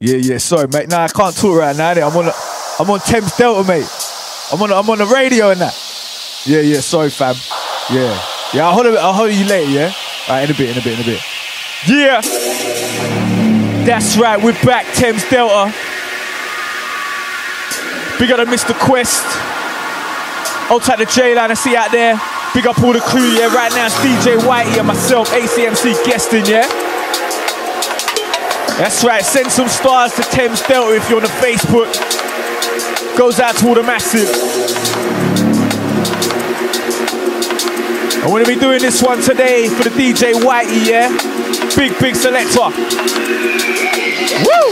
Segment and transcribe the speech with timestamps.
[0.00, 0.88] Yeah, yeah, sorry, mate.
[0.88, 1.90] Nah, I can't talk right now.
[1.90, 2.32] I'm on, a,
[2.78, 3.90] I'm on Thames Delta, mate.
[4.52, 5.74] I'm on, I'm on the radio and that.
[6.46, 7.34] Yeah, yeah, sorry, fam.
[7.90, 8.14] Yeah,
[8.54, 8.68] yeah.
[8.68, 9.68] I'll hold, it, I'll hold you later.
[9.68, 9.92] Yeah.
[10.28, 11.20] All right, in a bit, in a bit, in a bit.
[11.88, 12.20] Yeah.
[13.82, 14.40] That's right.
[14.40, 15.74] We're back, Thames Delta.
[18.20, 18.78] Big up to Mr.
[18.78, 19.26] Quest.
[20.70, 22.14] Old type the J-Line I see out there.
[22.54, 23.52] Big up all the crew, yeah.
[23.52, 26.87] Right now it's DJ Whitey and myself, ACMC guesting, yeah.
[28.78, 29.24] That's right.
[29.24, 31.90] Send some stars to Thames Delta if you're on the Facebook.
[33.18, 34.28] Goes out to all the massive.
[38.22, 41.08] I'm gonna be doing this one today for the DJ Whitey, yeah.
[41.74, 42.70] Big, big selector.
[44.46, 44.68] Woo!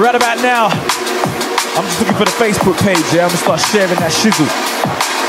[0.00, 0.68] Right about now,
[1.76, 3.24] I'm just looking for the Facebook page, yeah.
[3.24, 5.19] I'm gonna start sharing that shizzle.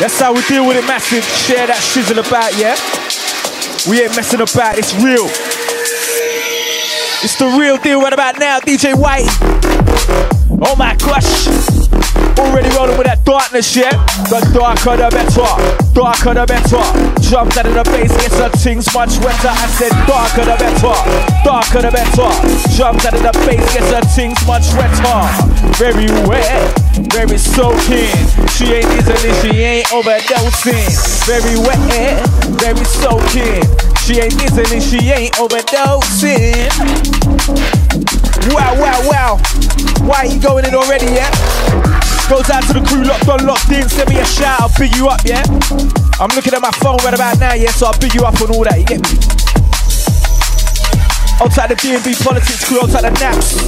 [0.00, 1.24] That's how we deal with it, massive.
[1.24, 2.74] Share that shizzle about, yeah.
[3.88, 5.26] We ain't messing about, it's real.
[7.22, 9.28] It's the real deal right about now, DJ White.
[10.66, 11.83] Oh my gosh.
[12.34, 13.94] Already rolling with that darkness, yeah?
[14.26, 15.46] The darker the better,
[15.94, 16.82] darker the better.
[17.22, 19.54] Jumped out of the bass, gets the things much wetter.
[19.54, 20.94] I said darker the better,
[21.46, 22.30] darker the better.
[22.74, 25.18] Jumped out of the bass, gets the things much wetter.
[25.78, 26.74] Very wet,
[27.14, 28.10] very soaking.
[28.50, 30.90] She ain't easily, she ain't overdosing.
[31.30, 31.78] Very wet,
[32.58, 33.62] very soaking.
[34.02, 36.66] She ain't easily, she ain't overdosing.
[38.52, 39.32] Wow, wow, wow.
[40.02, 42.03] Why you going in already, yeah?
[42.28, 43.86] Goes out to the crew locked on, locked in.
[43.86, 45.44] Send me a shout, I'll big you up, yeah?
[46.16, 48.48] I'm looking at my phone right about now, yeah, so I'll big you up on
[48.48, 49.12] all that, you get me?
[51.44, 53.60] Outside the D&B politics crew, outside the Naps.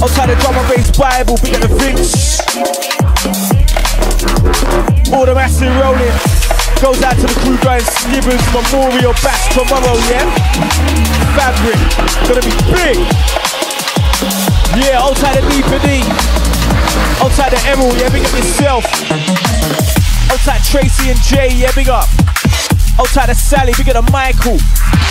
[0.00, 2.40] Outside the and bass Bible, big at the Vince.
[5.12, 6.16] All the massive rolling.
[6.80, 10.24] Goes out to the crew going Snibbers Memorial Bash tomorrow, yeah?
[11.36, 11.76] Fabric,
[12.24, 12.96] gonna be big.
[14.80, 16.53] Yeah, outside the D for D.
[17.22, 18.84] Outside the Emerald, yeah, big up yourself.
[20.30, 22.33] Outside Tracy and Jay, yeah, big up.
[22.94, 24.58] Outside the Sally, big up to Michael.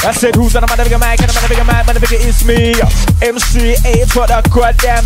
[0.04, 1.20] I said, who's on the motherfucker mic?
[1.24, 2.76] And the motherfucker mic, motherfucker is me.
[3.24, 5.04] MC8 for the goddamn.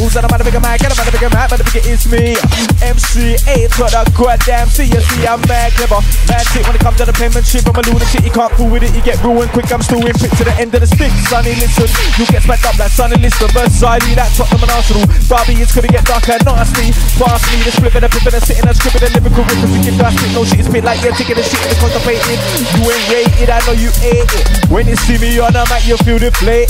[0.00, 0.80] Who's on the motherfucker mic?
[0.80, 2.36] And the motherfucker mic, motherfucker is me.
[2.80, 4.68] MC8 for the goddamn.
[4.72, 6.00] See you see, I'm mad clever.
[6.28, 7.64] Mad shit when it comes to the payment shit.
[7.68, 8.92] I'm a lunatic, you can't fool with it.
[8.96, 9.68] You get ruined quick.
[9.72, 11.12] I'm still in to the end of the stick.
[11.28, 11.88] Sonny, listen.
[12.16, 13.48] You get smacked up like Sonny, listen.
[13.52, 15.04] Versailles, that Tottenham and Arsenal.
[15.28, 16.92] Barbie, it's gonna get darker, nasty.
[17.20, 19.68] Pass me the flip the flip the sitting and scribbling the lyrical rhythm.
[19.76, 23.06] Thinking that shit, no shit is bit like you're taking the shit and You ain't
[23.14, 24.70] rated, I know you ate it.
[24.70, 26.66] When you see me on the mic, you feel the play.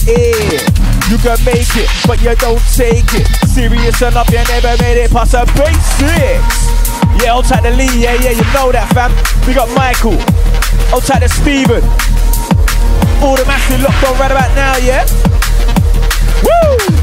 [1.08, 3.24] You can make it, but you don't take it.
[3.48, 6.68] Serious enough, you never made it past the basics.
[7.24, 9.08] Yeah, outside the Lee, yeah, yeah, you know that, fam.
[9.48, 10.20] We got Michael,
[10.92, 11.80] outside the Steven.
[13.24, 15.08] All the massive locked on right about now, yeah?
[16.42, 16.96] Woo!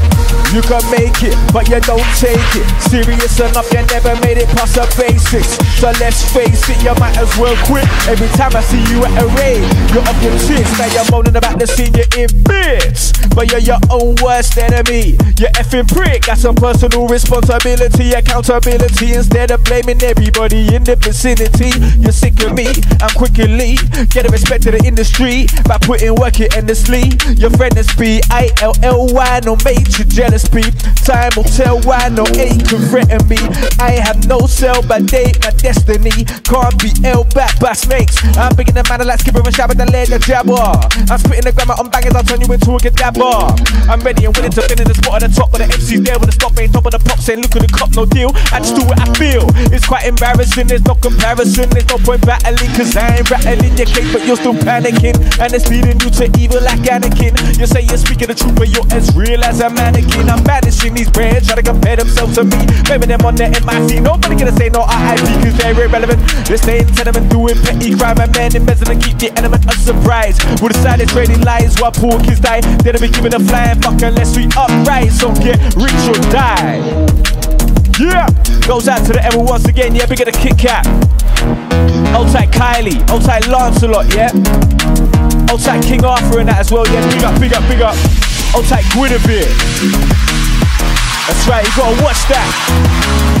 [0.54, 2.66] You can make it, but you don't take it.
[2.78, 5.58] Serious enough, you never made it past the basics.
[5.82, 7.82] So let's face it, you might as well quit.
[8.06, 10.70] Every time I see you at a rave, you're up your tits.
[10.78, 13.10] Now you're moaning about the scene you're in bits.
[13.34, 15.18] But you're your own worst enemy.
[15.42, 19.14] You effing prick, got some personal responsibility, accountability.
[19.14, 22.70] Instead of blaming everybody in the vicinity, you're sick of me.
[23.02, 23.74] I'm quickly
[24.14, 27.10] get a respect to the industry by putting work in endlessly.
[27.34, 30.72] Your friend is B I L L Y, no major jealous beef.
[31.04, 33.38] Time will tell why no can threaten me.
[33.78, 36.24] I have no cell, but date my destiny.
[36.44, 38.16] Can't be L back by snakes.
[38.36, 40.54] I'm bigger than man, like skipper and shabba the leg a jabber.
[41.10, 43.56] I'm spitting the grammar on bangers, I'll turn you into a gadabber.
[43.88, 46.18] I'm ready and willing to finish the spot at the top, but the MC's there
[46.18, 48.30] with the stop ain't top of the pop saying, Look at the cop, no deal.
[48.52, 49.46] I just do what I feel.
[49.72, 53.88] It's quite embarrassing, there's no comparison, there's no point battling, cause I ain't rattling your
[53.88, 55.16] cake, but you're still panicking.
[55.40, 57.34] And it's leading you to evil like Anakin.
[57.58, 60.28] You say you're speaking the truth, but you're as real as a mannequin.
[60.28, 62.58] I'm banishing these brands, try to compare themselves to me.
[62.90, 66.20] Maybe them on the MIC, nobody gonna say no RIP, cause they're irrelevant.
[66.46, 70.36] They stay in tenement doing petty crime, and man embezzling, keep the element of surprise.
[70.60, 72.60] We decided trading lies while poor kids die.
[72.82, 76.82] They'll be giving a flying fuck unless we upright, so get rich or die.
[77.98, 78.26] Yeah,
[78.66, 79.94] goes out to the ever once again.
[79.94, 80.84] Yeah, big at the Kit Kat.
[82.14, 84.12] Old tight Kylie, old tight Lancelot.
[84.14, 84.34] Yeah,
[85.50, 86.86] old tight King Arthur and that as well.
[86.88, 88.33] Yeah, big up, big up, big up.
[88.54, 89.50] Old tight Guinevere.
[91.26, 92.46] That's right, you gotta watch that.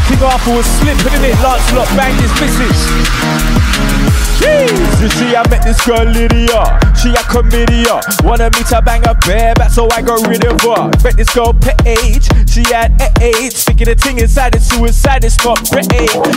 [0.08, 1.38] King Arthur was slipping in it.
[1.38, 4.33] Lancelot banged his missus.
[4.44, 6.76] Jeez, you see, I met this girl Lydia.
[7.00, 8.00] She a comedian.
[8.24, 10.92] Wanted me to bang a bareback, so I got rid of her.
[11.02, 12.28] Met this girl Paige.
[12.48, 13.64] She had AIDS.
[13.64, 15.88] Thinking the thing inside is suicide, it's not great.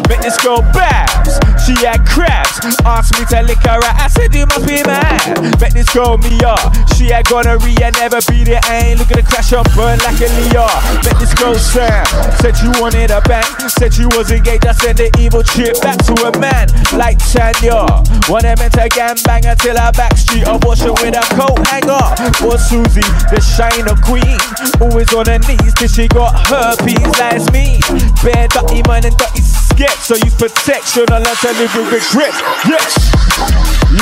[0.08, 1.36] Met this girl Babs.
[1.68, 2.60] She had crabs.
[2.88, 5.60] Asked me to lick her out, I said you must be mad.
[5.60, 6.16] Bet this girl
[6.48, 6.60] up.
[6.96, 8.64] She had gonorrhea, never beat it.
[8.66, 10.72] I ain't looking to crash up, burn like a Leah.
[11.04, 12.06] Bet this girl Sam
[12.40, 13.44] said you wanted a bang.
[13.68, 17.97] Said you was engaged, I sent the evil chip back to a man like Tanya.
[18.30, 20.46] Wanna meant to gang bang until her back street.
[20.46, 22.04] I wash her with a coat hanger.
[22.42, 24.38] For Susie, the shiner queen.
[24.82, 27.80] Always on her knees till she got herpes, that's me.
[28.24, 29.96] Bare dirty man and dirty skip.
[30.04, 32.36] So use protection learn to live with regret.
[32.68, 32.94] Yes.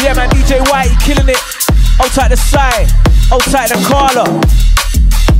[0.01, 1.41] Yeah, man, DJ White killing it.
[2.01, 2.91] Outside the side,
[3.31, 4.25] outside the Carla.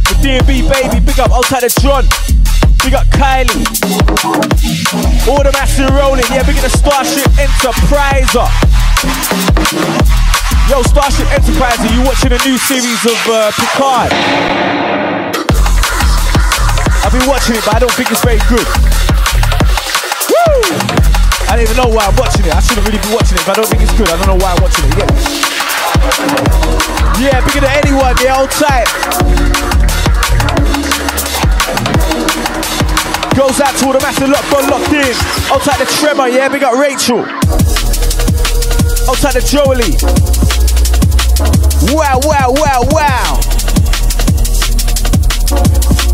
[0.06, 2.06] The DB baby, big up outside the John.
[2.86, 3.66] We got Kylie.
[5.26, 8.54] All the massive rolling, yeah, we get the Starship Enterprise up.
[10.70, 14.14] Yo, Starship Enterprise, are you watching a new series of uh, Picard?
[17.02, 18.68] I've been watching it, but I don't think it's very good.
[20.30, 20.62] Woo!
[21.50, 22.54] I don't even know why I'm watching it.
[22.54, 24.10] I shouldn't really be watching it, but I don't think it's good.
[24.14, 25.02] I don't know why I'm watching it.
[25.02, 25.10] Yeah,
[27.18, 29.75] yeah bigger than anyone, yeah, hold tight.
[33.36, 35.12] Goes out to all the massive locked on, locked in.
[35.52, 37.20] Outside the Tremor, yeah, we got Rachel.
[39.12, 39.92] Outside the Jolie.
[41.94, 43.36] Wow, wow, wow, wow.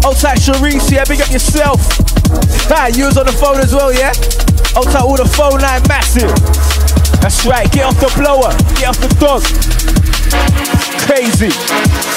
[0.03, 1.79] Outside Sharice, yeah, big up yourself.
[2.73, 4.09] Ha, you was on the phone as well, yeah?
[4.75, 6.33] Outside all the phone line, massive.
[7.21, 8.49] That's right, get off the blower,
[8.81, 9.43] get off the dog.
[11.05, 12.10] Crazy.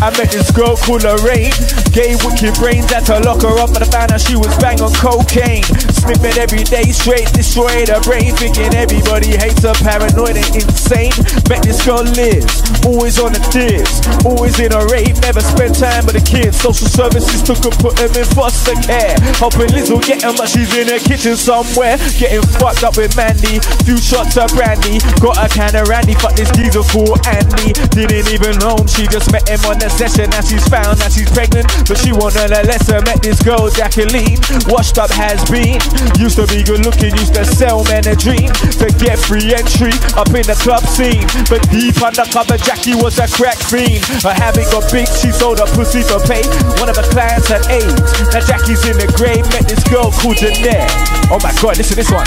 [0.00, 1.50] I met this girl called Lorraine.
[1.90, 4.80] Gay wicked brains had to lock her up, but I found out she was bang
[4.80, 5.64] on cocaine.
[5.98, 8.34] Sniffing every day, straight destroyed her brain.
[8.36, 11.12] Thinking everybody hates her, paranoid and insane.
[11.50, 12.46] Met this girl Liz,
[12.86, 15.20] always on the dips, always in a rave.
[15.20, 16.60] Never spent time with the kids.
[16.60, 19.16] Social services took her, put them in foster care.
[19.42, 21.98] Hoping Liz will get them, but she's in her kitchen somewhere.
[22.16, 23.60] Getting fucked up with Mandy.
[23.84, 25.02] Few shots of brandy.
[25.20, 27.74] Got a can of Randy, fuck this geezer called Andy.
[27.92, 30.30] Didn't even know him, she just met him on the session.
[30.30, 33.04] Now she's found, now she's pregnant, but she wanted a lesson.
[33.04, 35.80] Met this girl, Jacqueline, washed up has been.
[36.18, 38.50] Used to be good looking, used to sell men a dream
[38.80, 41.22] to get free entry up in the club scene.
[41.46, 44.04] But deep undercover, Jackie was a crack fiend.
[44.22, 46.42] Her habit got big, she sold her pussy for pay.
[46.82, 48.02] One of her clients had AIDS.
[48.34, 50.90] Now Jackie's in the grave, met this girl called Jeanette.
[51.30, 52.26] Oh my god, listen to this one.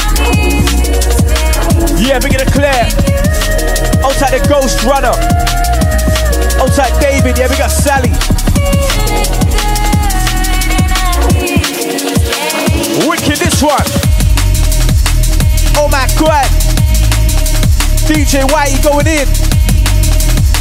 [1.99, 2.87] Yeah, big in the clear.
[4.03, 5.13] Outside the Ghost Runner.
[6.61, 8.11] Outside David, yeah, we got Sally.
[13.41, 13.81] This one.
[15.81, 16.45] Oh my god.
[18.05, 19.25] DJ Whitey going in.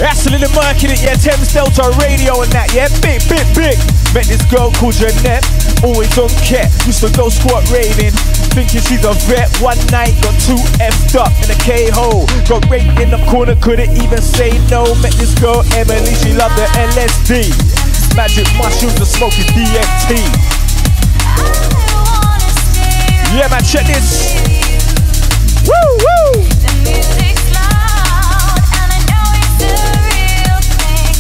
[0.01, 1.13] Absolutely marking it, yeah.
[1.13, 2.89] Thames Delta Radio and that, yeah.
[3.05, 3.77] Big, big, big.
[4.17, 5.45] Met this girl called Jeanette,
[5.85, 6.73] always on cat.
[6.89, 8.17] Used to go squat raving,
[8.57, 9.53] thinking she's a vet.
[9.61, 12.25] One night got two effed up in a K hole.
[12.49, 14.89] Got raped in the corner, couldn't even say no.
[15.05, 17.53] Met this girl Emily, she loved the LSD.
[18.17, 20.51] Magic mushrooms and smoking DMT.
[23.33, 24.35] Yeah, man, check this.
[25.63, 26.43] Woo, woo.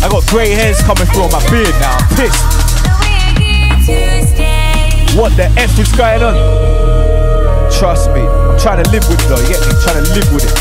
[0.03, 1.95] I got grey hairs coming through my beard now.
[1.95, 2.43] I'm pissed.
[5.17, 6.35] What the F is going on?
[7.71, 9.71] Trust me, I'm trying to live with it though, you get me?
[9.71, 10.55] I'm trying to live with it.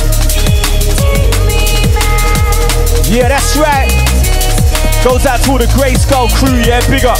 [3.10, 3.90] Yeah, that's right.
[5.04, 7.18] Goes out to all the Grey Skull crew, yeah, big up.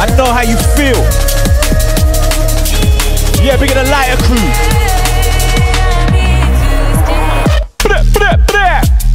[0.00, 1.04] I know how you feel.
[3.48, 4.36] Yeah, big up the lighter crew.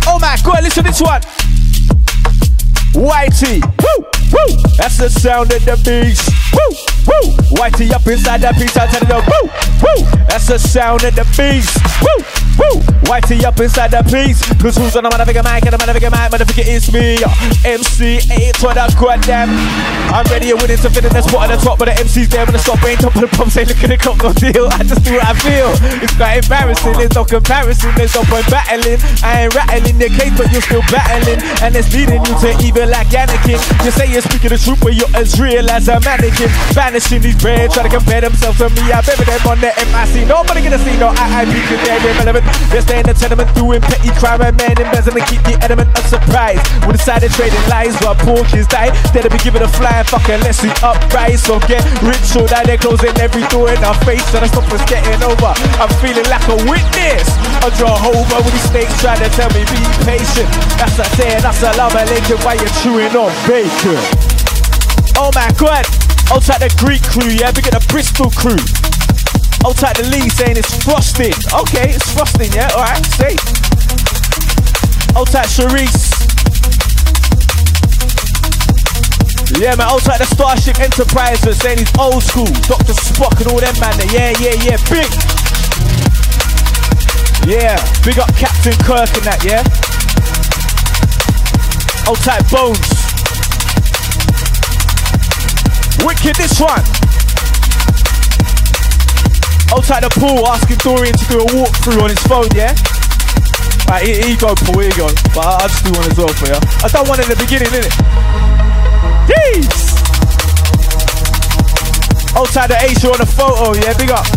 [0.08, 1.22] Oh my god, listen to this one.
[2.98, 4.58] Whitey, woo, woo.
[4.76, 6.32] That's the sound of the beast.
[6.52, 6.66] Woo,
[7.06, 7.38] woo.
[7.58, 9.52] Whitey up inside that beast, I tell you, woo,
[9.84, 10.02] woo.
[10.28, 11.78] That's the sound of the beast.
[12.02, 12.26] Woo,
[12.64, 12.80] woo.
[13.04, 14.48] Whitey up inside the beast.
[14.60, 17.20] Cause who's on the motherfucker mic and the motherfucker mic, motherfucker it's me.
[17.68, 19.52] MC8 for the goddamn.
[20.14, 22.46] I'm ready with it to fit in the at the top, but the MC's there
[22.46, 23.52] when the stop ain't top of the pump.
[23.52, 24.70] Say, look at the cop, no deal.
[24.72, 25.74] I just do what I feel.
[26.00, 29.02] It's quite embarrassing, there's no comparison, there's no point battling.
[29.26, 31.42] I ain't rattling your case, but you're still battling.
[31.66, 33.60] And it's leading you to evil like Anakin.
[33.84, 36.50] You say you're speaking the truth, but you're as real as a mannequin.
[36.78, 38.94] Banishing these bread, try to compare themselves to me.
[38.94, 40.30] I've bury them on the MIC.
[40.30, 42.46] Nobody gonna see no IIP, cause they're irrelevant.
[42.74, 46.06] They stay in the tenement doing petty crime and man embezzling, keep the element of
[46.10, 46.62] surprise.
[46.86, 48.90] We decided trading lies while pork is die.
[49.14, 51.44] Of be giving a flying unless we uprise.
[51.44, 54.26] So get rich or die, they're closing every door in our face.
[54.34, 55.54] So stop us getting over.
[55.80, 57.30] I'm feeling like a witness.
[57.64, 60.50] A Jehovah with these snakes trying to tell me be patient.
[60.82, 64.02] That's a saying, that's a love Lincoln while you're chewing on bacon.
[65.16, 65.86] Oh my god,
[66.34, 68.58] outside the Greek crew, yeah, we get the Bristol crew.
[69.64, 71.32] Old tight the lead saying it's frosting.
[71.56, 72.68] Okay, it's frosting, yeah?
[72.76, 73.32] Alright, say.
[75.16, 76.12] Old tight Sharice.
[79.56, 82.52] Yeah, man, old tight the Starship Enterprises saying he's old school.
[82.68, 82.92] Dr.
[82.92, 83.96] Spock and all them man.
[84.12, 85.08] Yeah, yeah, yeah, big.
[87.48, 89.64] Yeah, big up Captain Kirk and that, yeah?
[92.10, 92.84] Old tight Bones.
[96.04, 97.13] Wicked this one.
[99.82, 102.78] Tight the pool asking Dorian to do a walkthrough on his phone, yeah?
[103.90, 105.10] Right, here, you go, Paul, here you go.
[105.34, 106.60] But I'll just do one as well for you.
[106.84, 107.92] I done one in the beginning, innit?
[109.26, 109.94] Jeez!
[112.54, 113.98] Tight the Ace on the photo, yeah?
[113.98, 114.28] Big up.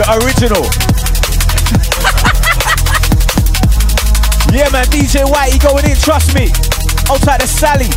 [0.00, 0.64] The original.
[4.56, 6.48] yeah, man, DJ White, he going in, trust me.
[7.06, 7.88] Tight the Sally.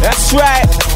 [0.00, 0.91] That's right.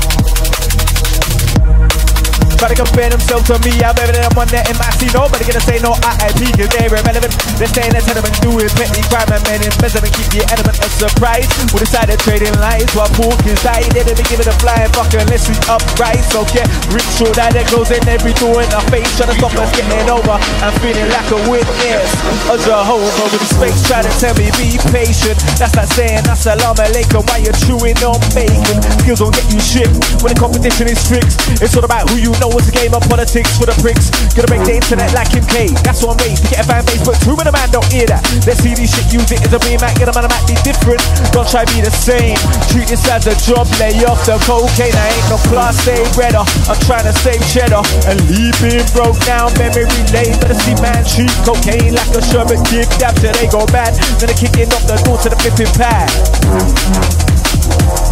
[2.57, 5.13] Try to compare themselves to me, I'm better than I'm on that MIC.
[5.13, 7.37] Nobody gonna say no IIP, cause they're irrelevant.
[7.61, 10.09] They're staying in tenement, doing petty crime and men embezzling.
[10.17, 11.45] Keep the element of surprise.
[11.77, 13.93] We decided trading lies while pork inside.
[13.93, 16.25] They didn't give it a flying fuck unless we upright.
[16.33, 19.05] So get rich, sure that goes in every door in our face.
[19.21, 20.41] Trying to stop us getting over.
[20.65, 22.09] I'm feeling like a witness.
[22.49, 25.37] A Jehovah with space trying to tell me be patient.
[25.61, 28.81] That's like saying assalamu alaikum while you're chewing on bacon.
[29.05, 29.93] Skills don't get you shit
[30.25, 31.37] when the competition is fixed.
[31.61, 34.11] It's all about who you know know it's a game of politics for the pricks.
[34.35, 35.67] Gonna make the internet like Kim K.
[35.83, 38.07] That's what I'm made to get a fan base, but too many man don't hear
[38.07, 38.23] that.
[38.47, 40.55] Let's see this shit, use it as a Mac, get a man, I might be
[40.63, 41.03] different.
[41.35, 42.39] Don't try be the same.
[42.71, 44.95] Treat this as a job, lay off the cocaine.
[44.95, 46.45] I ain't no class A redder.
[46.71, 50.37] I'm trying to save cheddar and leave it broke down memory lane.
[50.39, 53.97] Better see man treat cocaine like a sherbet give dab till they go bad.
[54.23, 56.09] Then they kicking off the door to the flipping pad.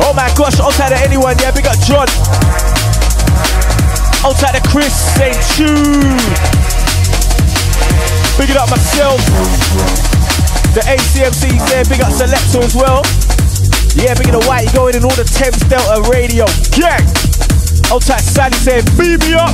[0.03, 2.11] Oh my gosh, outside of anyone, yeah, big up John.
[4.25, 6.17] Outside of Chris, say tune.
[8.41, 9.21] Big it up myself.
[10.73, 13.05] The ACMC there, big up Selector as well.
[13.95, 16.49] Yeah, big it up White, going in all the Thames Delta radio.
[16.73, 17.05] Gang!
[17.93, 19.53] Outside Sandy saying, beat me up.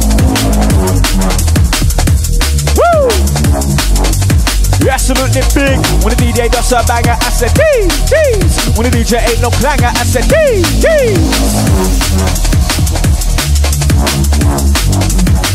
[2.79, 3.11] Woo!
[4.79, 5.83] You're absolutely big.
[6.07, 8.39] When the DJ does a banger, I said, dee, dee.
[8.79, 10.63] When the DJ ain't no clanger, I said, dee,
[14.07, 15.50] dee.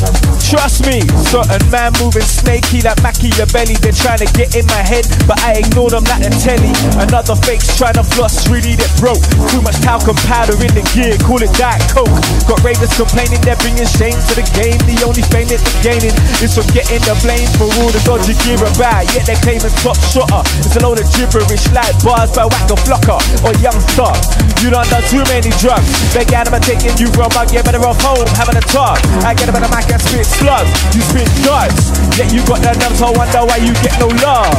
[0.46, 3.75] Trust me, certain man moving snaky like belly.
[3.80, 6.72] They're trying to get in my head, but I ignore them like the telly.
[7.02, 9.22] Another fake's trying to floss, really that broke.
[9.52, 12.12] Too much talcum powder in the gear, call it Diet Coke.
[12.46, 14.78] Got ravers complaining they're bringing shame to the game.
[14.86, 18.36] The only fame that they're gaining is from getting the blame for all the dodgy
[18.46, 19.08] gear about.
[19.16, 20.44] Yet they're claiming top shotter.
[20.62, 24.14] It's a load of gibberish like bars by Waka Flocka or Young Star.
[24.62, 25.88] You don't done too many drugs.
[26.16, 28.98] Got them taking you from a get better off home, having a talk.
[29.24, 30.72] I get them in the mic and spit slugs.
[30.96, 31.94] You spit nuts.
[32.18, 34.50] Yet you got that nuts, I wonder why you get no love.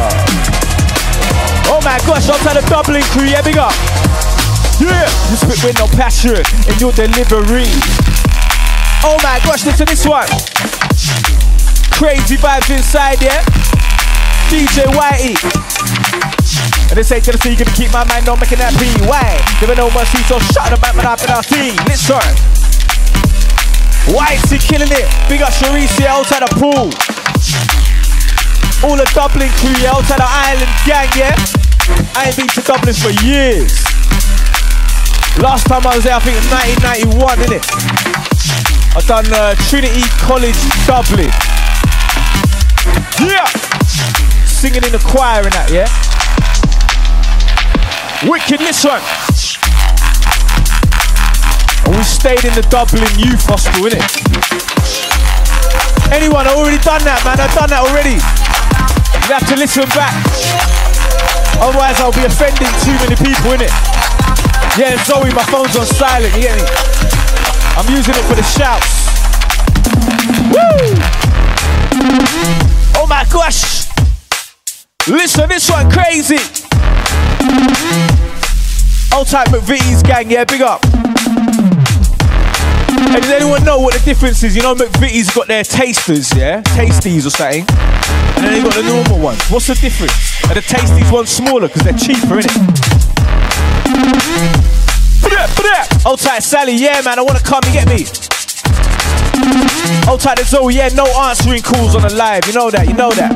[1.66, 3.74] Oh my gosh, I'm trying to Dublin crew, yeah, big up.
[4.78, 6.38] Yeah, you spit with no passion
[6.70, 7.66] in your delivery.
[9.02, 10.28] Oh my gosh, listen to this one.
[11.90, 13.42] Crazy vibes inside, yeah?
[14.52, 15.34] DJ Whitey.
[16.88, 18.86] And they say to the sea, gonna keep my mind on making that P.
[19.08, 19.42] Why?
[19.58, 21.74] Ain't no mercy, so shut the back, man, up in our team.
[21.88, 22.65] Listen.
[24.06, 25.06] Whitey killing it.
[25.28, 26.90] Big up Sharice outside the pool.
[28.86, 31.34] All the Dublin crew, outside the island gang, yeah?
[32.14, 33.82] I ain't been to Dublin for years.
[35.42, 37.64] Last time I was there, I think 1991, innit?
[38.94, 41.28] I done uh, Trinity College Dublin.
[43.20, 43.44] Yeah!
[44.46, 45.90] Singing in the choir and that, yeah?
[48.30, 49.55] Wicked, listen.
[51.84, 54.00] And we stayed in the Dublin Youth Hostel, innit?
[56.14, 57.36] Anyone, I already done that, man.
[57.36, 58.16] I've done that already.
[59.26, 60.14] You have to listen back.
[61.58, 63.74] Otherwise, I'll be offending too many people, innit?
[64.78, 66.66] Yeah, Zoe, my phone's on silent, you get me?
[67.76, 68.86] I'm using it for the shouts.
[70.52, 70.96] Woo!
[72.96, 73.88] Oh my gosh!
[75.08, 76.38] Listen, this one crazy.
[79.14, 80.84] Old type McVitie's gang, yeah, big up.
[83.06, 84.56] And does anyone know what the difference is?
[84.56, 86.62] You know, McVitie's got their tasters, yeah?
[86.62, 87.64] Tasties or something.
[88.36, 89.42] And then they got the normal ones.
[89.48, 90.12] What's the difference?
[90.50, 92.96] Are the tasties ones smaller because they're cheaper, innit?
[96.06, 98.06] Old tight Sally, yeah, man, I wanna come and get me.
[100.08, 102.46] Old tight Zoe, yeah, no answering calls on the live.
[102.46, 103.32] You know that, you know that.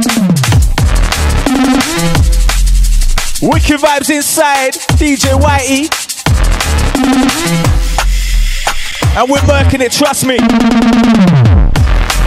[3.42, 5.88] Wicked vibes inside, DJ Whitey.
[9.16, 10.38] And we're working it, trust me.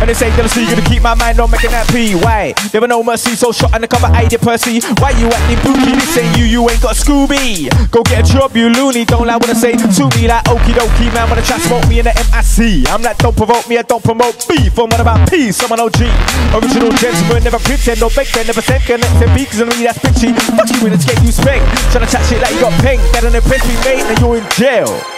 [0.03, 2.11] And they say gonna see gonna keep my mind on making that P.
[2.11, 2.51] Why?
[2.75, 4.83] There were no mercy, so shot cover, I did Percy.
[4.99, 5.95] Why you acting booky?
[5.95, 7.71] This ain't you, you ain't got Scooby.
[7.87, 9.05] Go get a job, you loony.
[9.05, 11.31] Don't lie when I say to me like okie dokie, man.
[11.31, 12.91] I try smoke me in the MIC.
[12.91, 14.75] I'm like, don't provoke me, I don't promote beef.
[14.75, 16.03] I'm about peace, I'm an OG.
[16.51, 20.35] Original gentleman, never pretend, no beg, never send connected beaks and me that's bitchy.
[20.59, 21.63] Fuck you in the you spank.
[21.95, 22.99] Tryna chat shit like you got pink.
[23.15, 25.12] That an impress me, mate, and you're in jail.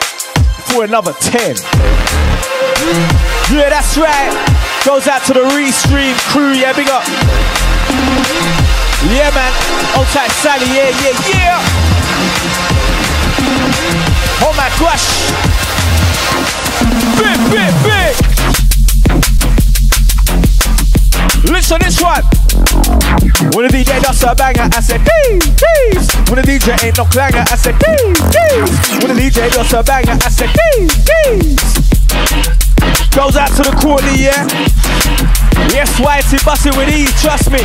[0.67, 1.55] For another 10.
[3.51, 4.31] Yeah, that's right.
[4.85, 7.03] Goes out to the Restream crew, yeah, big up.
[9.09, 9.51] Yeah, man.
[9.97, 11.61] Old tight Sally, yeah, yeah, yeah.
[14.41, 15.31] Oh my gosh.
[17.17, 18.24] Big, big, big.
[21.55, 22.21] Listen this one.
[23.55, 25.95] When the DJ does a banger, I said, hey, hey.
[26.27, 28.59] When the DJ ain't no clanger, I said, hey, hey.
[28.99, 31.55] When the DJ does a banger, I said, hey, hey.
[33.15, 35.44] Goes out to the corner, yeah?
[35.73, 37.59] Yes, Whitey, bust it with ease, trust me.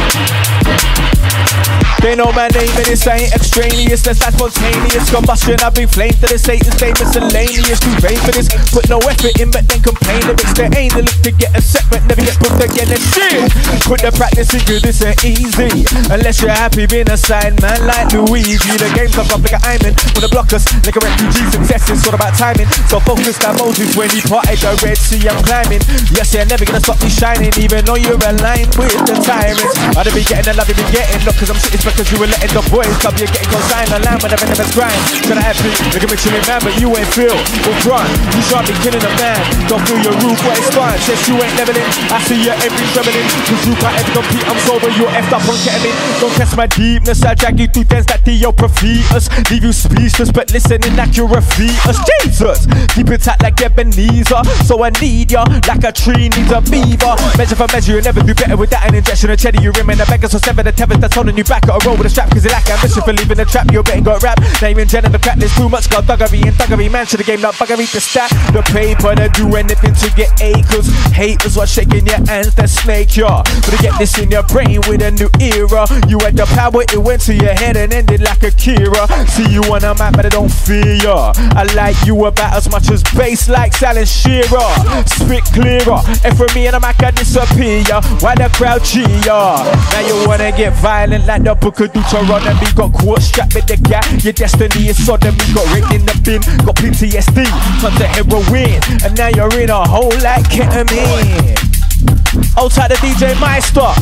[2.00, 5.60] They know my name and this ain't extraneous, that's not spontaneous combustion.
[5.60, 7.76] I've been flame to the Satan's day miscellaneous.
[7.76, 10.96] Too vain for this, put no effort in, but then complain that it's there ain't
[10.96, 11.60] a look to get a
[12.08, 12.96] never get put together.
[12.96, 13.52] Shit,
[13.84, 15.84] put the practice in good, this ain't easy.
[16.08, 18.80] Unless you're happy being a side man like Luigi.
[18.80, 21.44] The game comes up like an Iman, when the block us like a refugee.
[21.52, 25.20] Success is all about timing, so focus that Moses when he parted the Red Sea.
[25.28, 25.84] I'm climbing.
[26.16, 29.76] Yes, you're never gonna stop me shining, even though you're aligned with the tyrants.
[29.94, 32.28] I'd be getting the love you be getting, not cause I'm it's because you were
[32.28, 33.14] letting the boys come.
[33.16, 35.00] You're getting consigned, a line when I've never grind.
[35.24, 38.06] Gonna have to look at me chilling man, but you ain't feel or run.
[38.34, 39.40] You sharp be killing a man.
[39.70, 40.92] Don't feel your roof, what it's fun.
[41.06, 41.86] Says you ain't leveling.
[42.10, 43.28] I see your every trembling.
[43.48, 44.44] Cause you can't ever compete.
[44.50, 45.96] I'm sober, you're effed up on ketamine.
[46.18, 49.30] Don't test my deepness, I'll drag you through things that the your prophetess.
[49.50, 51.98] Leave you speechless, but listening like you're a fetus.
[52.24, 54.42] Jesus, keep it tight like Ebenezer.
[54.66, 57.14] So I need ya like a tree needs a beaver.
[57.38, 58.86] Measure for measure, you'll never do better with that.
[58.86, 60.28] An injection of cheddar, you remain a beggar.
[60.28, 61.66] So sever the tether that's holding you back.
[61.66, 63.70] Got a roll with a strap, cause you lack ambition for leaving the trap.
[63.72, 64.38] You're getting got rap.
[64.62, 66.90] Naming Jen and the crap, there's too much skullduggery and thuggery.
[66.90, 69.14] Man, should the game, not buggery to stack the paper.
[69.14, 70.88] They do anything to get acres.
[71.12, 73.42] Haters are shaking your hands, they snake ya.
[73.42, 75.86] But to get this in your brain with a new era.
[76.08, 79.06] You had the power, it went to your head and ended like a Kira.
[79.28, 81.32] See you on a map, but I don't fear ya.
[81.56, 84.68] I like you about as much as bass like Alan Shearer.
[85.06, 86.00] Spit clearer.
[86.24, 87.59] And for me and I'm I disappear.
[87.60, 89.04] Why the crowd cheer?
[89.28, 92.72] Now you wanna get violent like the book of Deuteronomy.
[92.72, 94.06] Got caught strapped with the gap.
[94.24, 95.36] Your destiny is sodomy.
[95.52, 96.40] Got rigged in the bin.
[96.64, 97.44] Got PTSD.
[97.84, 98.80] Turned to heroin.
[99.04, 101.52] And now you're in a hole like ketamine.
[102.56, 103.92] Outside the DJ Meister.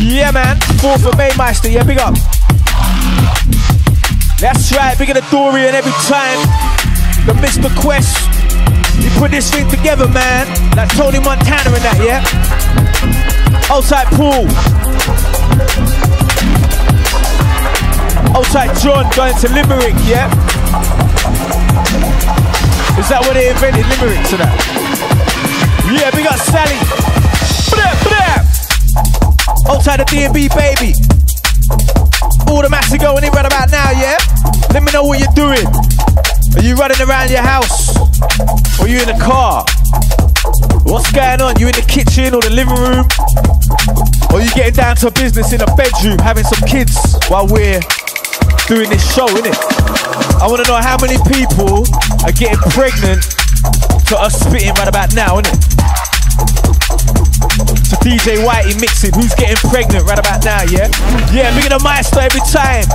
[0.00, 0.56] Yeah, man.
[0.80, 1.68] Fourth of May Meister.
[1.68, 2.14] Yeah, big up.
[4.40, 4.96] That's right.
[4.96, 6.40] Big of the Dorian every time.
[7.28, 7.68] The Mr.
[7.78, 8.83] Quest.
[9.18, 10.46] Put this thing together, man.
[10.76, 12.22] Like Tony Montana and that, yeah?
[13.70, 14.46] Outside pool.
[18.36, 20.28] Outside John going to Limerick, yeah?
[22.98, 24.54] Is that what they invented, Limerick to that?
[25.90, 26.78] Yeah, we got Sally.
[29.66, 30.92] Outside the D&B, baby.
[32.52, 34.18] All the massive going in right about now, yeah?
[34.72, 35.64] Let me know what you're doing.
[36.56, 37.96] Are you running around your house?
[38.94, 39.66] You in the car?
[40.86, 41.58] What's going on?
[41.58, 43.02] You in the kitchen or the living room?
[44.30, 46.94] Or you getting down to business in a bedroom having some kids
[47.26, 47.82] while we're
[48.70, 49.58] doing this show, innit?
[50.38, 51.82] I wanna know how many people
[52.22, 53.26] are getting pregnant
[54.06, 55.58] to us spitting right about now, innit?
[57.90, 60.86] To DJ Whitey mixing, who's getting pregnant right about now, yeah?
[61.34, 62.86] Yeah, look at the master every time.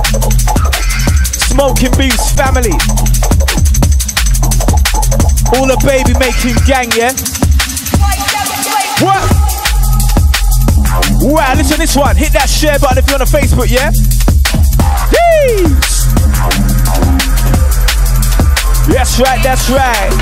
[1.28, 2.72] Smoking Beats family.
[5.56, 7.10] All the baby making gang, yeah?
[9.02, 9.20] What?
[11.22, 12.16] Wow, listen to this one.
[12.16, 13.90] Hit that share button if you're on Facebook, yeah?
[15.10, 16.06] Peace.
[18.88, 20.12] That's right, that's right.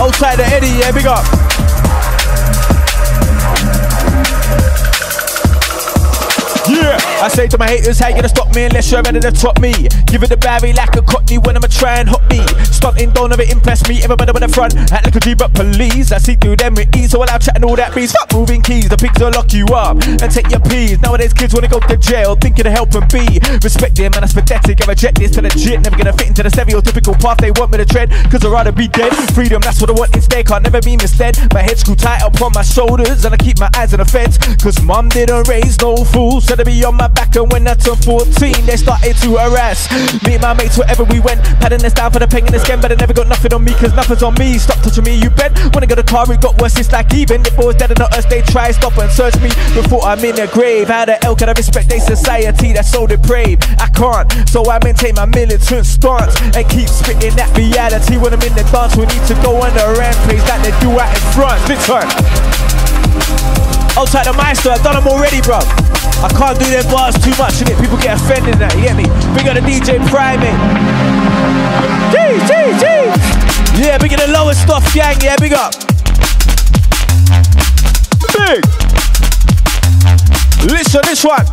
[0.00, 1.47] Outside the Eddie, yeah, big up.
[6.68, 9.32] Yeah, I say to my haters, how you gonna stop me unless you're ready to
[9.32, 9.72] top me?
[10.06, 12.44] Give it the Barry like a cockney when I'ma try and hot me.
[12.68, 16.12] Stunting don't ever impress me, everybody with the front, act like a G, but police.
[16.12, 18.12] I see through them with ease, so I'll chatting all that beats.
[18.12, 21.00] Fuck moving keys, the pigs will lock you up and take your peas.
[21.00, 23.40] Nowadays, kids wanna go to jail, thinking of helping be.
[23.64, 24.84] Respect them, man, that's pathetic.
[24.84, 25.48] I reject this to the
[25.82, 28.72] never gonna fit into the stereotypical path they want me to tread, cause I'd rather
[28.72, 29.12] be dead.
[29.32, 31.38] Freedom, that's what I want instead, can't never be misled.
[31.54, 34.04] My head screwed tight up on my shoulders, and I keep my eyes on the
[34.04, 37.66] fence, cause mom didn't raise no fools, so to be on my back, and when
[37.68, 39.86] I turned 14, they started to harass
[40.26, 41.40] me and my mates wherever we went.
[41.62, 43.62] Padding this down for the pain in the skin, but they never got nothing on
[43.62, 44.58] me, cause nothing's on me.
[44.58, 45.54] Stop touching me, you bet.
[45.74, 47.90] When I got a car, it got worse, it's like even if I was dead
[47.90, 50.88] the earth, they try stop and search me before I'm in the grave.
[50.88, 53.62] How the hell can I respect a society that's so depraved?
[53.78, 58.42] I can't, so I maintain my militant stance and keep spitting that reality when I'm
[58.42, 58.96] in the dance.
[58.96, 61.62] We need to go on a rampage they do out in France.
[63.96, 65.58] Outside the Meister, I've done them already, bro.
[66.20, 67.78] I can't do their bars too much in it.
[67.80, 69.06] People get offended that, you get me?
[69.38, 70.50] Big up the DJ Primate.
[72.10, 72.42] Gee, eh?
[72.44, 73.86] gee, gee.
[73.86, 75.72] Yeah, big up the lowest stuff gang, yeah, big up.
[78.34, 78.64] Big.
[80.66, 81.46] Listen, this one.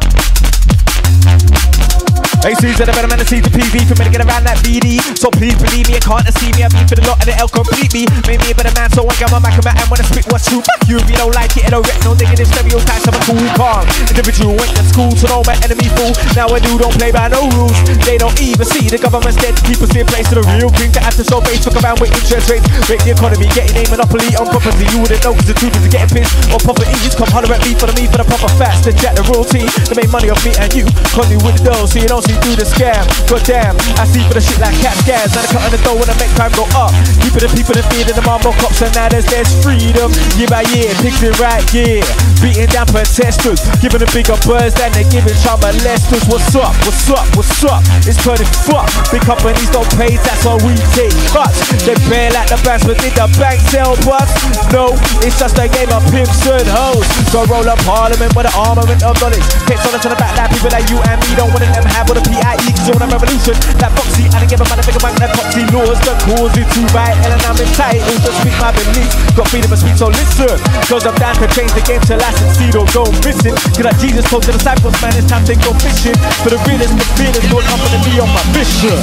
[2.42, 4.60] Hey, Susan, I better man to see the PV for me to get around that
[4.66, 4.98] BD.
[5.16, 6.66] So please believe me, I can't see me.
[6.66, 8.10] I beat for the lot and the L complete me.
[8.26, 10.50] Made me a better man, so I got my mic and when I spit what's
[10.50, 10.60] true.
[10.66, 13.06] Fuck you if you don't like it, I don't wreck no negative stereotypes.
[13.06, 14.58] I'm a cool, calm individual.
[14.58, 16.12] Went to school to know my enemy fool.
[16.34, 17.78] Now I do, don't play by no rules.
[18.04, 19.54] They don't even see the government's dead.
[19.66, 21.62] Keep us in place to the real king to have to show face.
[21.62, 22.66] Fuck around with interest rates.
[22.90, 24.86] Break the economy, getting a monopoly on property.
[24.90, 26.94] You wouldn't know cause the truth is getting pissed on property.
[27.06, 28.86] Just come holler at me for the me for the proper facts.
[28.86, 29.66] The jack the royalty.
[29.88, 30.86] They make money off me and you.
[31.26, 33.06] You with the dough, so you don't see through the scam.
[33.30, 35.32] God damn, I see for the shit like cat scares.
[35.38, 36.92] Now they cut on the door when I make crime go up.
[37.22, 39.30] Keeping the people in fear in the marble cops, and now there's,
[39.62, 40.10] freedom.
[40.36, 42.02] Year by year, pigs in right gear.
[42.42, 46.26] Beating down protesters, giving the bigger birds than they're giving child molesters.
[46.28, 46.74] What's up?
[46.86, 47.26] What's up?
[47.38, 47.82] What's up?
[48.10, 48.90] It's turning fuck.
[49.14, 51.62] Big companies don't pay, that's why we take cuts.
[51.86, 54.34] They bail like the banks, but did the bank sell bust?
[54.74, 57.06] No, it's just a game of pimps and hoes.
[57.30, 59.46] So roll up parliament with an armament of knowledge.
[59.70, 62.15] Hits on us to the back people like you and me don't want them have
[62.16, 63.56] a PIE, cause you're on a revolution.
[63.78, 66.82] That Foxy, I didn't give a motherfucker man that Foxy laws that cause it to
[66.96, 67.16] right.
[67.28, 69.14] And I'm entitled to speak my beliefs.
[69.36, 70.56] Got freedom of speech, so listen.
[70.88, 73.56] Cause I'm down to change the game till I succeed or go missing.
[73.76, 76.18] Cause like Jesus told the disciples, man, it's time to go fishing.
[76.44, 78.98] For the realest, the feelings, don't come to me on my mission.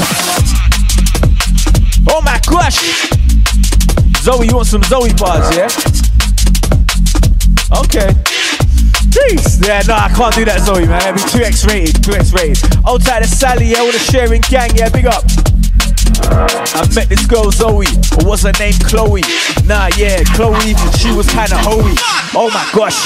[2.08, 3.08] Oh my gosh!
[4.22, 5.68] Zoe, you want some Zoe bars, yeah?
[7.72, 8.12] Okay.
[9.12, 9.60] Jeez.
[9.60, 11.02] Yeah, no, I can't do that, Zoe, man.
[11.04, 12.64] It'd be too X rated, too X rated.
[12.88, 15.24] Old tight to Sally, yeah, with a sharing gang, yeah, big up.
[16.32, 19.20] I met this girl Zoe, or was her name Chloe?
[19.68, 21.92] Nah, yeah, Chloe, she was kinda hoey.
[22.32, 22.96] Oh my gosh.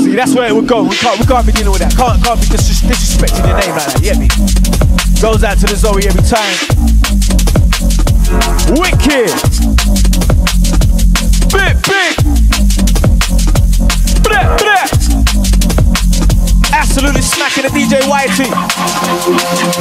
[0.00, 0.84] See, that's where it would go.
[0.84, 1.92] We can't, we can't be dealing with that.
[1.92, 4.28] Can't, can't be dis- disrespecting your name like that, get me?
[5.20, 6.56] Goes out to the Zoe every time.
[8.80, 9.32] Wicked.
[11.52, 12.37] Big, big.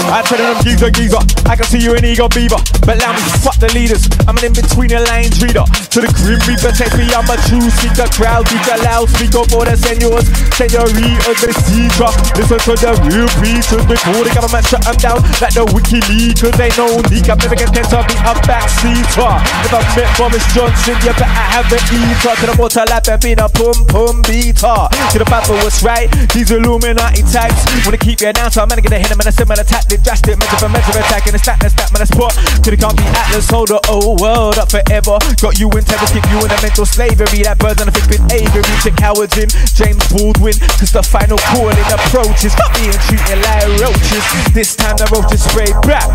[0.08, 1.20] I tell them geezer, geezer.
[1.48, 2.60] I can see you in ego beaver.
[2.84, 4.08] But allow me to fuck the leaders.
[4.28, 5.68] I'm an in between the lines reader.
[5.68, 8.08] To the grim reaper, take me, I'm a true seeker.
[8.16, 10.28] Crowd teacher, loudspeaker for the seniors.
[10.56, 12.12] Senoritas, the seeker.
[12.40, 15.20] Listen to the real preachers before the government shut them down.
[15.44, 17.28] Like the WikiLeaks, cause they know leak.
[17.28, 19.34] I'm never gonna to be a backseater.
[19.68, 22.34] If I met Boris Johnson, you better have an eater.
[22.38, 24.80] To the motor lap and be a pum pum beater.
[25.12, 26.08] To the Bible was right.
[26.32, 29.30] These Illuminati types wanna keep you down, so I'm gonna get a hit 'em and
[29.30, 32.34] a similar tactic, drastic, measure for measure attack, and and a stack, man, a spot.
[32.66, 35.22] To the can't be Atlas, hold the old world up forever.
[35.38, 37.46] Got you in tether, keep you in a mental slavery.
[37.46, 41.78] That birds on a fixed Avery, check cowards in James Baldwin, cause the final calling
[41.94, 42.58] approaches.
[42.58, 44.26] And treated like roaches.
[44.54, 46.10] This time the roaches spray back.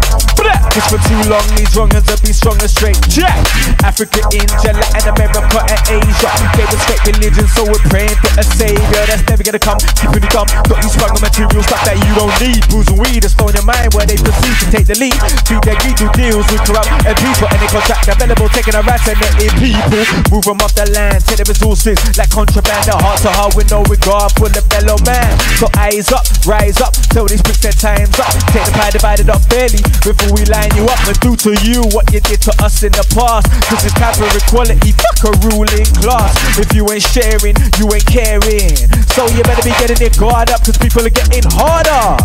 [0.74, 2.98] Cause for too long, these wrongers have been strong and straight.
[3.06, 3.38] Jack!
[3.86, 6.30] Africa, India, Latin America, and Asia.
[6.58, 9.78] They respect religion, so we're praying for a savior that's never gonna come.
[10.00, 12.64] Keeping it dumb, got you sprung on material stuff that you don't need.
[12.72, 15.16] Booze and weed is flowing your mind where they proceed to take the lead.
[15.48, 17.48] Feed their greed through deals with corrupt and people.
[17.50, 21.24] Any contract available, taking a rat and letting people move them off the land.
[21.24, 24.96] Take the resources like contraband, the heart to heart with no regard for the fellow
[25.06, 25.30] man.
[25.56, 28.30] So eyes up, rise up, tell these bricks their time's up.
[28.52, 31.52] Take the pie, divide it up fairly before we line you up and do to
[31.64, 33.48] you what you did to us in the past.
[33.68, 36.34] Cause it's time for equality, fuck a ruling class.
[36.58, 38.76] If you ain't sharing, you ain't caring.
[39.14, 42.20] So you better be getting your guard up cause people are getting harder.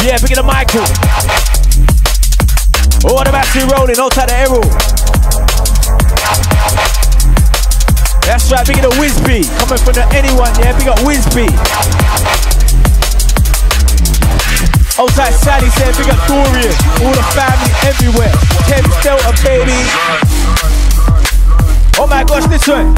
[0.00, 0.86] Yeah, big up Michael.
[3.04, 4.62] Oh, the battery rolling, outside the arrow.
[8.24, 9.44] That's right, big up Whizby.
[9.58, 11.50] Coming from the anyone, yeah, big up Whizby.
[14.98, 16.72] Outside Sally said big up Dorian.
[17.02, 18.32] All the family everywhere.
[18.70, 19.76] Thames Delta, baby.
[21.98, 22.94] Oh my gosh, this one.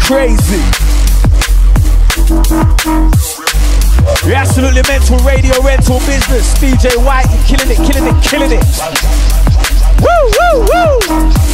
[0.00, 0.89] Crazy.
[4.88, 6.54] Mental radio rental business.
[6.54, 8.64] DJ White, you killing it, killing it, killing it.
[10.00, 11.50] Woo, woo, woo.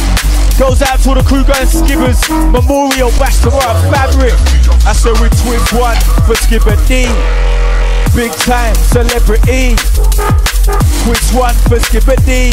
[0.57, 2.17] Goes out to the crew going skippers.
[2.49, 3.11] Memorial
[3.43, 4.33] tomorrow, fabric.
[4.87, 7.05] I said we twist one for Skipper D.
[8.15, 9.75] Big time celebrity.
[11.03, 12.49] Twist one for Skipper D.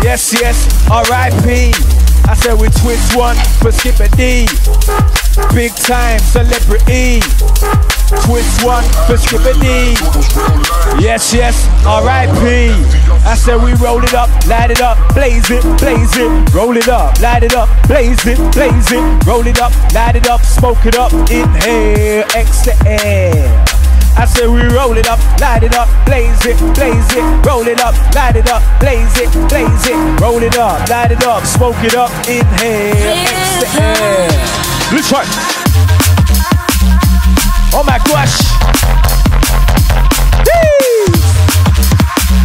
[0.00, 1.72] Yes, yes, R.I.P.
[2.24, 4.46] I said we twist one for Skipper D.
[5.52, 7.20] Big time celebrity.
[8.08, 9.16] Twist one for
[9.60, 9.96] D.
[11.00, 12.70] Yes, yes, R.I.P.
[13.24, 16.88] I said we roll it up, light it up, blaze it, blaze it, roll it
[16.88, 20.84] up, light it up, blaze it, blaze it, roll it up, light it up, smoke
[20.84, 23.64] it up, inhale, exhale.
[24.16, 27.80] I said we roll it up, light it up, blaze it, blaze it, roll it
[27.80, 31.82] up, light it up, blaze it, blaze it, roll it up, light it up, smoke
[31.82, 34.28] it up, inhale, exhale.
[34.92, 35.63] Let's try.
[37.76, 38.38] Oh my gosh.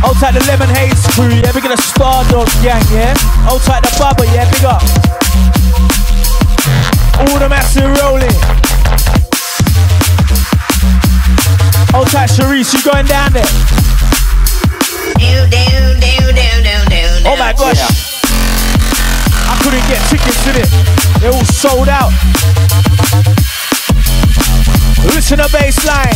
[0.03, 3.13] Outside the Lemon Haze crew, yeah, we got a Star Dog gang, yeah.
[3.45, 4.81] Outside the Bubba, yeah, big up.
[7.19, 8.33] All the massive rolling.
[11.93, 13.45] Outside Sharice, you going down there?
[17.25, 17.81] Oh my gosh.
[19.45, 20.69] I couldn't get tickets in it.
[21.21, 22.13] They all sold out.
[25.13, 26.15] Listen to baseline.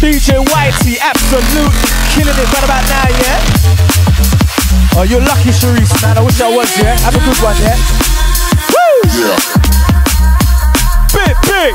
[0.00, 1.72] DJ Whitey, absolutely
[2.12, 3.40] killing it right about now, yeah?
[4.96, 6.18] Oh, you're lucky, Sharice, man.
[6.18, 6.94] I wish I was, yeah?
[7.02, 7.74] Have a good one, yeah?
[8.70, 9.08] Woo!
[9.10, 9.38] Yeah.
[11.14, 11.72] Big, big.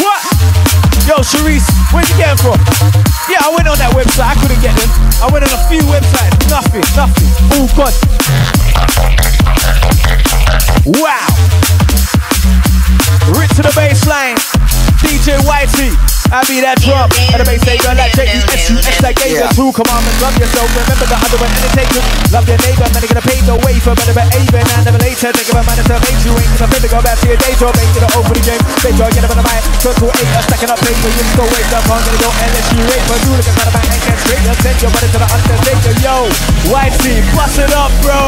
[0.00, 0.20] What?
[1.06, 2.58] Yo, Sharice, where'd you get from?
[3.28, 4.24] Yeah, I went on that website.
[4.24, 4.90] I couldn't get them.
[5.22, 6.32] I went on a few websites.
[6.48, 7.28] Nothing, nothing.
[7.54, 7.92] Oh, God.
[11.00, 11.33] Wow.
[13.54, 14.34] To the baseline.
[14.98, 15.94] DJ Whitey.
[16.34, 17.06] I be that drop.
[17.30, 19.46] And the bass say, girl, like J-U-S-U-S, like gave yeah.
[19.54, 20.18] two commandments.
[20.18, 22.02] Love yourself, remember the other one, entertainment.
[22.34, 24.58] Love your neighbor, man, gonna pave the way for better behavior.
[24.58, 26.98] Now, never later, think of a man to make you ain't gonna fit to go
[26.98, 27.78] back to your day job.
[27.78, 28.62] Ain't gonna open the game.
[28.82, 29.62] Day job, get up on the mic.
[29.78, 31.10] Turn to eight, I'm stacking up paper.
[31.14, 33.06] You still wake up, I'm gonna go you rate.
[33.06, 34.42] But do look at man and get straight.
[34.42, 35.94] You'll send your money to the undertaker.
[36.02, 36.16] Yo,
[36.74, 38.18] Whitey, bust it up, bro.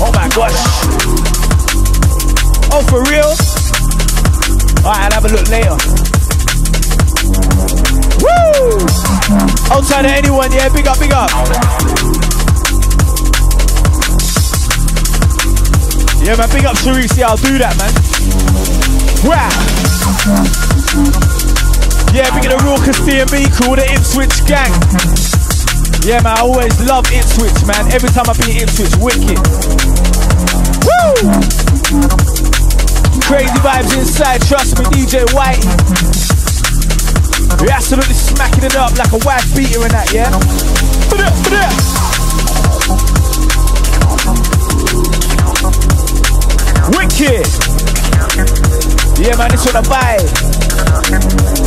[0.00, 1.51] Oh my gosh.
[2.74, 3.28] Oh, for real?
[4.80, 5.76] Alright, I'll have a look later.
[8.24, 8.80] Woo!
[9.68, 11.28] Outside of anyone, yeah, big up, big up.
[16.24, 17.92] Yeah, man, big up Sharice, yeah, I'll do that, man.
[19.28, 19.52] Wow!
[22.16, 24.72] Yeah, big up the Raucous DMB crew, the Ipswich gang.
[26.08, 27.92] Yeah, man, I always love Ipswich, man.
[27.92, 30.21] Every time I be in Ipswich, wicked.
[30.84, 31.14] Woo!
[33.22, 35.62] Crazy vibes inside, trust me, DJ White.
[37.60, 40.30] You're absolutely smacking it up like a wife beater in that, yeah?
[46.90, 47.46] Wicked!
[49.20, 51.61] Yeah, man, it's on the vibe.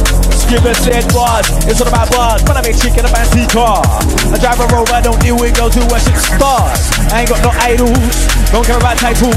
[0.45, 2.45] Skipper said bars, it's all about bars.
[2.45, 3.81] When I make chicken a fancy car.
[4.29, 6.85] I drive a rover, don't deal with girls who worship stars.
[7.09, 8.13] I ain't got no idols,
[8.53, 9.33] don't care about titles.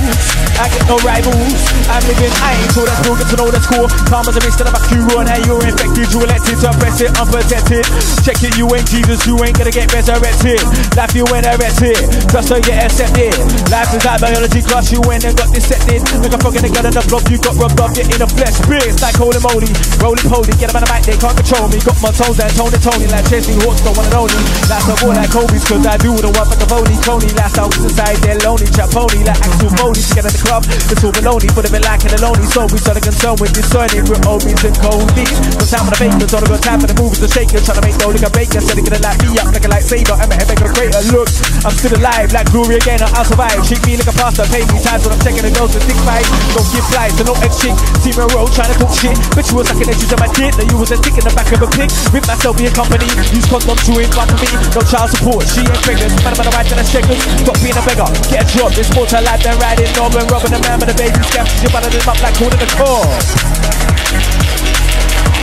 [0.61, 1.61] I get no rivals.
[1.89, 3.89] I'm living, ain't told that school, get to know the score.
[4.05, 6.13] Karma's a mist of a Q and how you're infected.
[6.13, 7.89] You elected to oppress it, unprotected.
[8.21, 10.61] Check it, you ain't Jesus, you ain't gonna get resurrected.
[10.93, 13.33] Life you ain't erected, just so you get accepted.
[13.73, 16.05] Life is like biology class, you went and got dissected.
[16.21, 18.61] Like a frog in the blob, you got rubbed off, get in the flesh.
[18.61, 21.79] Spirits like holy moly, roly poly, get out of the they can't control me.
[21.83, 24.39] Got my toes and Tony Tony, like chasing hawks, got one and only.
[24.71, 26.97] Last of all like Kobe's, cause I do the one for the phony.
[27.05, 28.67] Tony, last out inside, they're lonely.
[28.73, 30.63] Chap pony, like Axel Foley, together in the club.
[30.67, 32.47] It's all baloney, but a bit lacking the lonely.
[32.49, 35.27] So we started concerned with discerning with Obies and Cody.
[35.59, 37.63] No time for the fakers, all got time for the movers, the shakers.
[37.67, 40.17] Trying to make no a baker, said they gonna light me up like a lightsaber.
[40.19, 41.03] And my head make a crater.
[41.13, 41.29] Look,
[41.65, 43.61] I'm still alive, like glory again, I'll survive.
[43.69, 46.01] Treat me like a pastor, pay me times when I'm checking the girls with thick
[46.09, 46.27] fight.
[46.57, 47.77] Don't give flies to no ex chick.
[48.01, 49.17] See me roll, trying to talk shit.
[49.37, 51.25] Bitch, you was like an edges of my dick, that you was a tick in
[51.25, 51.91] the back of a pig.
[52.13, 54.49] With myself in company, use condom to in front of me.
[54.73, 56.13] No child support, she ain't pregnant.
[56.25, 57.21] Man, I'm right to the shakers.
[57.45, 58.73] Stop being a beggar, get a job.
[58.73, 61.45] There's more to life than riding Norman, robbing a man with a baby scam.
[61.61, 63.05] You're running them up like calling the core.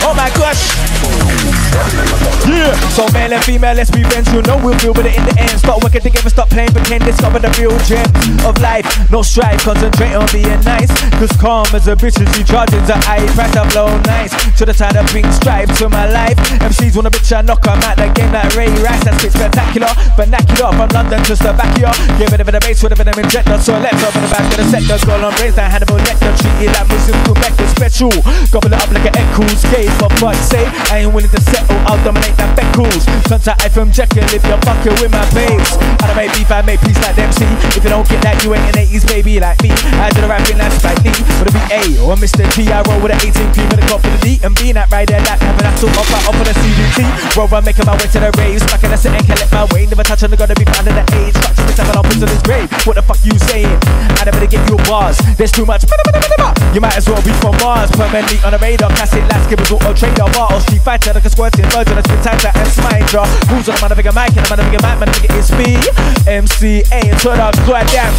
[0.06, 0.62] Oh my gosh.
[2.46, 2.70] Yeah.
[2.94, 4.30] So male and female, let's be friends.
[4.32, 5.50] You know we'll deal with it in the end.
[5.58, 7.02] Start working together, stop playing pretend.
[7.04, 8.06] Discover the real gem
[8.46, 8.86] of life.
[9.10, 10.88] No strife, concentrate on being nice.
[11.18, 13.50] Cause calm as a bitch and she charges a high price.
[13.58, 14.30] I blow nice.
[14.58, 16.38] To the side of pink stripe to my life.
[16.62, 19.02] MCs wanna bitch, I knock them out the game like Ray Rice.
[19.02, 19.90] That's spit spectacular.
[20.14, 21.90] Vernacular from London to Slovakia.
[22.22, 23.58] It a bit of with a bit of injector.
[23.58, 25.02] So let's open the back of the sector.
[25.02, 26.30] Girl on brains that Hannibal Lecter.
[26.38, 28.14] Treat it like Muslims to Mecca special.
[28.54, 29.66] Gobble it up like an echo's
[29.98, 30.68] for fuck's sake.
[30.92, 33.08] I ain't willing to settle, I'll dominate that back Beckles.
[33.28, 35.80] Contact FM Jekyll if you're fucking with my babes.
[36.04, 37.48] I don't make beef, I make peace like them see.
[37.72, 39.72] If you don't get that, you ain't an 80s baby like me.
[39.96, 41.16] I do the rapping like Spike Lee.
[41.40, 42.44] With a BA or Mr.
[42.52, 44.40] T, I roll with an 18 cream and a cup of the D.
[44.44, 47.00] And being that right there, that having that sort of up on the CDT.
[47.36, 48.62] Rover making my way to the raves.
[48.68, 49.88] Back in the city, can let my way.
[49.88, 51.34] Never touch on the gotta be found in the age.
[51.40, 52.68] Touch this, I'm up into this grave.
[52.84, 53.72] What the fuck you saying?
[54.20, 55.16] I never get you bars.
[55.40, 55.84] There's too much.
[56.76, 57.90] You might as well be from Mars.
[57.92, 58.90] Permanently on the radar.
[58.92, 61.12] Classic last skippers, auto trader, bar or street fighter.
[61.12, 63.24] Like a squirting virgin, a spin tighter and smiter.
[63.48, 65.76] Who's on the motherfucker mic and the motherfucker mic, motherfucker it's me.
[66.26, 66.48] And
[67.20, 68.12] turn up, goddamn.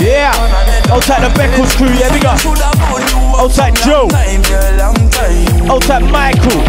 [0.00, 0.32] Yeah,
[0.90, 2.38] outside the Beckles crew, yeah, big up.
[3.38, 4.08] Outside Joe.
[5.70, 6.62] Outside Michael.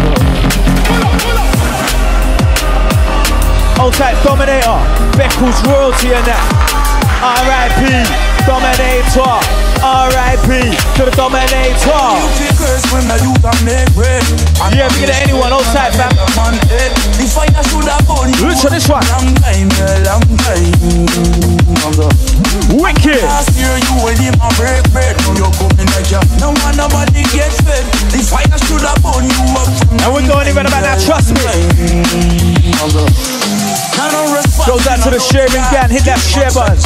[3.80, 4.78] Outside Dominator.
[5.16, 6.42] Beckles royalty and that.
[7.22, 7.82] R.I.P.
[8.46, 9.71] Dominator.
[9.82, 10.70] R.I.P.
[10.96, 11.90] to the Dominator.
[14.70, 16.14] Yeah, we get anyone outside, fam.
[18.38, 19.02] Look at this one.
[22.78, 23.26] Wicked.
[23.26, 23.82] Last you and.
[26.38, 26.78] No one
[30.14, 31.42] we're going even about that, trust me.
[34.62, 36.78] Goes out to the sharing gang, hit that share button.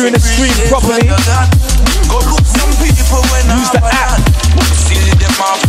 [0.00, 1.20] Viewing the stream properly, use
[3.68, 4.16] the app,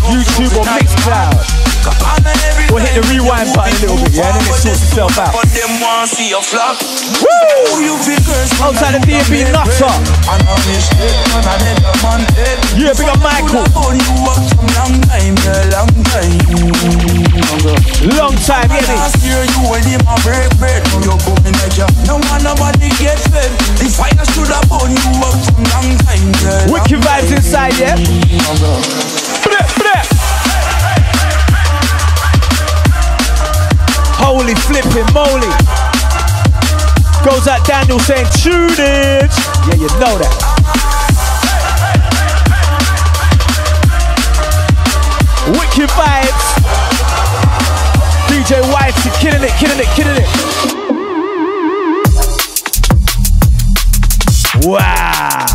[0.07, 1.35] YouTube or Mixcloud.
[2.71, 5.50] Or hit the rewind button a little bit, yeah, and then it sorts itself out.
[5.81, 7.25] Woo!
[7.73, 8.53] Who you figures?
[8.61, 9.89] Outside the DB Nutter.
[12.77, 13.65] Yeah, big up Michael.
[14.77, 16.37] Long time, yeah, long time.
[18.13, 18.93] Long time, yeah.
[18.93, 20.85] Last year you him a break bread.
[20.85, 21.89] Now you coming like ya.
[22.05, 23.49] No man nobody get fed.
[23.81, 26.29] The fire should have burn you up from long time.
[26.45, 26.77] girl.
[26.77, 29.10] Wicked vibes inside, yeah?
[34.21, 35.49] Holy flipping moly.
[37.25, 39.35] Goes out Daniel saying tunage.
[39.67, 40.35] Yeah, you know that.
[45.57, 46.47] Wicked vibes.
[48.29, 50.29] DJ Whitey killing it, killing it, killing it.
[54.65, 55.45] Wow.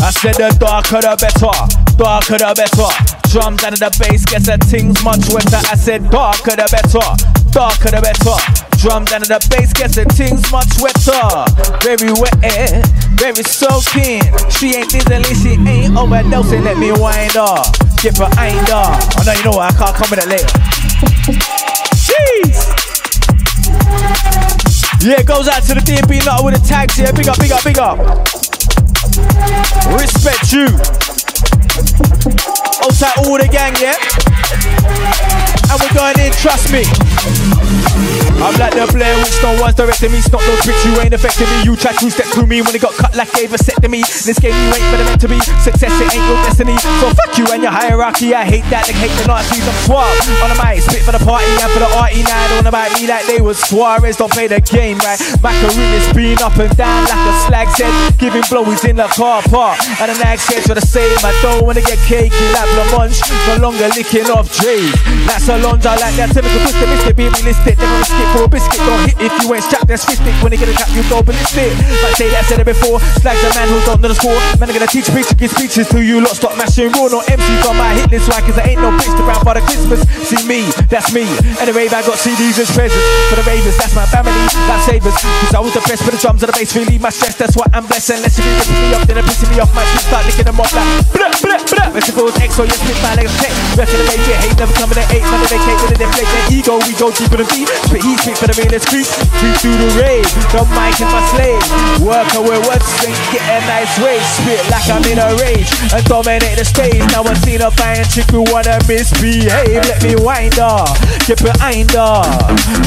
[0.00, 3.17] I said the darker the better, darker the better.
[3.28, 5.60] Drums and the bass gets the things much wetter.
[5.68, 7.04] I said darker the better,
[7.52, 8.40] darker the better.
[8.80, 11.44] Drums and the bass gets the things much wetter.
[11.84, 12.32] Very wet,
[13.20, 14.24] very soaking.
[14.48, 16.64] She ain't dizzily, she ain't overdosing.
[16.64, 17.68] Let me wind up,
[18.00, 18.96] get behind her.
[18.96, 19.70] Oh no, you know what?
[19.70, 20.48] I can't come with that later.
[22.00, 22.56] Jeez.
[25.04, 27.12] Yeah, goes out to the DB Nutter with the tags here.
[27.12, 28.00] Big up, big up, big up.
[29.92, 30.97] Respect you.
[33.00, 33.94] Outside all the gang, yeah?
[35.70, 37.97] And we're going in, trust me.
[38.38, 40.20] I'm like the Blair Witch, no one's directing me.
[40.22, 41.66] Stop those tricks, you ain't affecting me.
[41.66, 44.02] You try to step through me when it got cut like a me.
[44.02, 45.38] This game you ain't meant to be.
[45.60, 46.76] Success, it ain't your destiny.
[47.02, 48.34] So fuck you and your hierarchy.
[48.34, 49.66] I hate that, like hate the Nazis.
[49.66, 50.06] I'm suave
[50.42, 52.22] on the mic, spit for the party and for the arty.
[52.22, 54.16] Now on about me like they was Suarez.
[54.16, 55.18] Don't play the game right.
[55.42, 57.92] Macaroon is being up and down like a slag head.
[58.18, 59.78] Giving blowies in the car park.
[59.98, 61.10] And the nag said to the same.
[61.26, 63.18] I don't wanna get cakey like Blancmange.
[63.50, 64.94] No longer licking off J's.
[65.26, 67.16] Like Solange, I like that typical twisted mystic.
[67.16, 67.76] Be realistic,
[68.08, 68.80] skip for a biscuit.
[68.80, 70.32] Don't hit if you ain't strapped, that's fistic.
[70.40, 71.70] When they get a cap, you go ballistic.
[72.00, 72.98] Like say that, said it before.
[73.20, 74.36] Slags a man who don't know the score.
[74.56, 76.34] Man, I'm gonna teach preach give speeches to you lot.
[76.34, 77.12] Stop mashing raw.
[77.12, 78.28] No MCs on my hit list.
[78.32, 78.40] Why?
[78.40, 80.00] Cause I ain't no bitch to brown for the Christmas.
[80.24, 81.28] See me, that's me.
[81.60, 83.04] And the rave, I got CDs as presents.
[83.28, 84.34] For the ravers, that's my family.
[84.66, 85.16] Like savers.
[85.44, 86.72] Cause I was the best for the drums and the bass.
[86.72, 88.16] Relieve my stress, that's why I'm blessed.
[88.16, 89.72] Unless you be ripping me up, then I'm pissing me off.
[89.76, 91.88] My shit start licking them off like blah, blah, blah.
[91.92, 93.52] Rest of X or you spit my legs tech.
[93.76, 95.26] Rest of the major hate never coming at eight.
[95.26, 96.74] None of they cake with a deflect their ego.
[96.86, 97.68] We go deeper than beat.
[97.98, 99.06] Spit heat, for the realest creep.
[99.42, 100.28] Creep through the rave.
[100.54, 101.62] The mic is my slave.
[101.98, 104.22] Work away words, then get a nice wage.
[104.22, 105.66] Spit like I'm in a rage.
[105.90, 107.02] And dominate the stage.
[107.10, 109.82] Now I seen a fine chick who wanna misbehave.
[109.82, 110.86] Let me wind her.
[111.26, 112.22] Get behind her.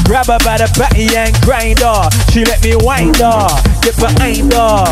[0.08, 2.08] Grab her by the batty and grind her.
[2.32, 3.48] She let me wind her.
[3.84, 4.88] Get behind her.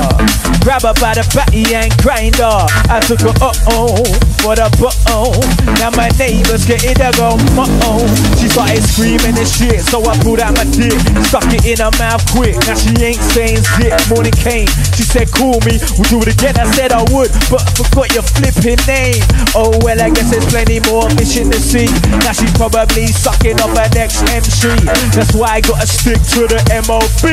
[0.60, 2.68] Grab her by the batty and grind her.
[2.92, 4.04] I took her uh oh.
[4.44, 5.32] For the butt oh.
[5.80, 7.40] Now my neighbors get it, they go.
[8.36, 9.80] She started screaming and shit.
[9.80, 10.96] So I pulled out my dick.
[11.26, 12.56] Stuck it in her mouth quick.
[12.66, 13.94] Now she ain't saying zip.
[14.10, 14.68] Morning came.
[14.96, 15.78] She said, call me.
[15.96, 16.58] We'll do it again.
[16.58, 17.30] I said I would.
[17.46, 19.22] But I forgot your flipping name.
[19.54, 21.90] Oh well, I guess there's plenty more fish in the sea.
[22.26, 24.74] Now she's probably sucking off her next MC.
[25.14, 27.24] That's why I gotta stick to the MOB.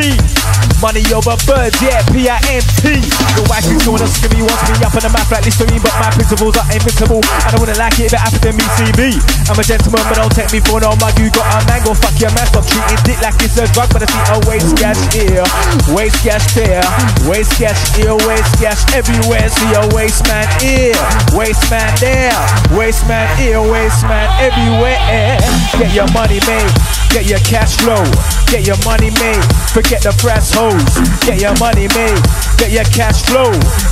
[0.77, 2.85] Money over birds, yeah, P-I-M-P.
[2.85, 5.95] The wife is else to me, wants me up on the map like Listerine, but
[5.97, 7.21] my principles are invincible.
[7.25, 9.09] I wouldn't wanna like it if it happened to me, me.
[9.49, 11.17] I'm a gentleman, but don't take me for no mug.
[11.17, 13.89] You got a mango, fuck your man, stop treating dick like it's a drug.
[13.93, 15.45] But I see a waste gas here,
[15.93, 16.81] waste gas there,
[17.29, 19.49] waste gas here, waste gas everywhere.
[19.49, 20.97] See a waste man here,
[21.37, 22.33] waste man there,
[22.73, 25.37] waste man here, waste man everywhere.
[25.77, 26.71] Get your money made,
[27.13, 28.01] get your cash flow,
[28.49, 29.43] get your money made.
[29.73, 30.81] Forget the fresh hoes,
[31.25, 32.21] get your money made,
[32.57, 33.51] get your cash flow,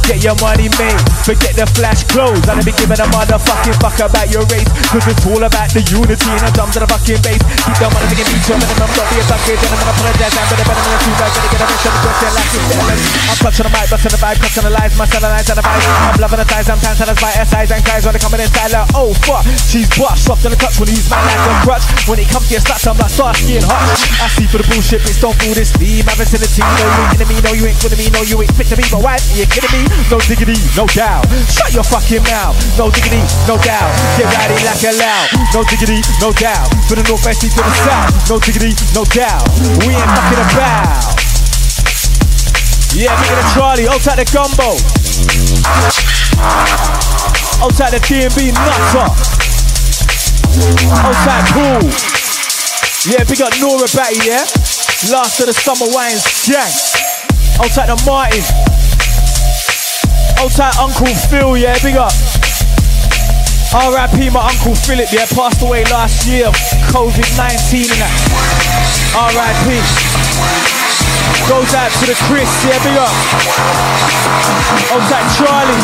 [0.09, 1.01] get your money made.
[1.25, 2.41] Forget the flash clothes.
[2.49, 5.81] I don't be giving a motherfucking fuck about your race, cause it's all about the
[5.89, 7.41] unity and the drums of the fucking bass.
[7.65, 9.87] Keep the motherfucking beat your minimum, don't be a sucker, gentlemen.
[9.91, 13.25] Apologize, I'm better, better than a two guys, better get a mission, question like it's.
[13.25, 15.83] I'm clutching the mic, busting the vibe, clutching the lies, my satellite and the vibe.
[15.83, 19.11] I'm loving the thighs, sometimes satisfied, SIs and cries when they coming inside like, oh
[19.27, 21.85] fuck, she's butt, soft in the touch when he's my like a crutch.
[22.07, 24.01] When it comes to your stats, I'm like Starsky and Hutch.
[24.23, 26.05] I see for the bullshit, bitch, don't fool this team.
[26.07, 28.71] My vicinity, no, you ain't me, no, you ain't kidding me, no, you ain't fit
[28.71, 29.83] to me, but why are you kidding me?
[30.07, 31.27] No diggity, no doubt.
[31.51, 33.91] Shut your fucking mouth, no diggity, no doubt.
[34.15, 36.69] Get rowdy like a loud, no diggity, no doubt.
[36.87, 39.41] For the he's to the south, no no doubt.
[39.81, 41.17] We ain't fucking about.
[42.93, 44.77] Yeah, of the Charlie, outside the gumbo.
[47.65, 49.09] Outside the DMB nutter.
[51.01, 51.89] Outside cool.
[53.11, 54.45] Yeah, big up Nora Batty, yeah?
[55.09, 56.69] Last of the summer wines gang.
[57.57, 58.45] Outside the Martin.
[60.37, 62.44] Outside Uncle Phil, yeah, big up.
[63.75, 64.29] R.I.P.
[64.29, 66.47] my Uncle Philip, yeah, passed away last year
[66.95, 68.15] COVID-19 and that.
[69.19, 70.84] R.I.P.
[71.45, 73.13] Goes out to the Chris, yeah, big up.
[74.89, 75.77] Oh, Outside Charlie.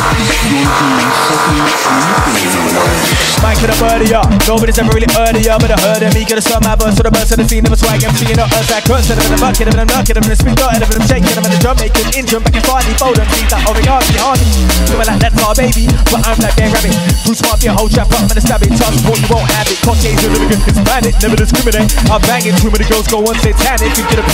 [3.41, 4.21] Man could have heard of ya.
[4.49, 6.25] Nobody's ever really heard of ya, but I heard of me.
[6.25, 7.61] Get a song, my verse to the burst of the scene.
[7.65, 9.05] Never swag, I'm seeing no earth like curse.
[9.09, 11.45] Instead of the bucket, of them knocking, of them spin dotted, of them shaking, of
[11.45, 14.45] them drum making, in drum back and farty, fold them, see that Oriarty, Hardy.
[14.89, 16.93] Doing like that's our baby, but I'm like Ben Rabbit.
[17.25, 18.73] Who's smart, be a whole trap up, man, stab it.
[18.77, 19.77] Toss support, you won't have it.
[19.85, 21.89] Caucasian, living good, it, never discriminate.
[22.09, 23.93] I'm banging, too many girls go on satanic.
[23.97, 24.31] You get a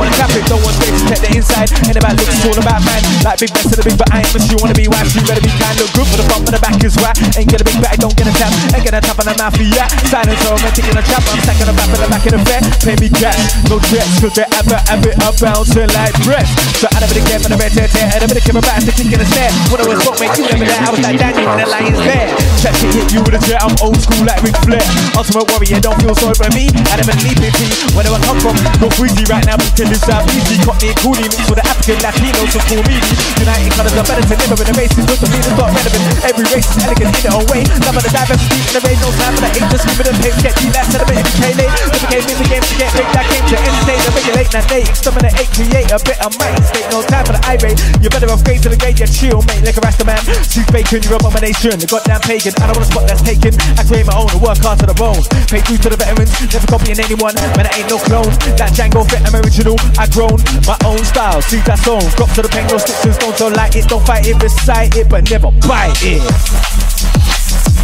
[0.00, 1.68] wanna tap it, don't want straight to check the inside.
[1.86, 3.02] Ain't about looks, it's all about man.
[3.22, 5.10] Like big best of the big, but I ain't much you wanna be wife.
[5.14, 7.16] You better be kind, look good for the front, but the back is right.
[7.36, 8.50] Ain't get a big back, don't get a tap.
[8.72, 9.88] Ain't get a tap on the mouth, yeah.
[10.08, 11.22] Silence romantic in a trap.
[11.26, 12.62] I'm stacking the back in the back of the bed.
[12.80, 16.48] Pay me cash, no checks, cause they ever, ever up bouncing like breath.
[16.78, 19.10] So I never care for the red tear, tear, I never care about the kick
[19.10, 19.52] in the snare.
[19.68, 20.80] When I was broke, make you never there.
[20.80, 22.28] I was like Daniel in the lion's there.
[22.62, 24.84] Chat shit hit you with a jet, I'm old school like Ric Flair.
[25.18, 26.70] Ultimate warrior, don't feel sorry for me.
[26.88, 27.56] I never leave it
[27.96, 30.56] Wherever I come from, no freezy right now, but can this out easy.
[30.64, 32.96] Caught me coolie mixed with the African Latino, so cool me.
[33.36, 36.04] United colors are better to live in the races, but the leaders not relevant.
[36.24, 37.62] Every race is elegant in their own way.
[37.84, 40.08] Love of the diversity in the race, no time for the hate, just give it
[40.08, 40.38] a pace.
[40.40, 41.72] Get you last element if you can't late.
[41.92, 44.48] Never came in the game get big, that came to entertain and regulate.
[44.56, 46.88] Now they exterminate, create a bit of mind state.
[46.88, 47.78] No time for the irate.
[48.00, 50.20] You better upgrade to the gate, you chill, mate, like a rasta man.
[50.48, 51.76] She's bacon, you're abomination.
[51.76, 53.52] The goddamn pagan, I don't want a spot that's taken.
[53.76, 55.28] I create my own and work hard to the bones.
[55.50, 57.34] Pay due to the veterans, never copying anyone.
[57.56, 58.30] Man, I ain't no clone.
[58.56, 59.76] That Django fit, I'm original.
[59.98, 60.36] I grown
[60.66, 61.40] my own style.
[61.42, 64.26] See that song, drop to the pain, no stitches, don't so like it, don't fight
[64.26, 66.22] it, recite it, but never bite it.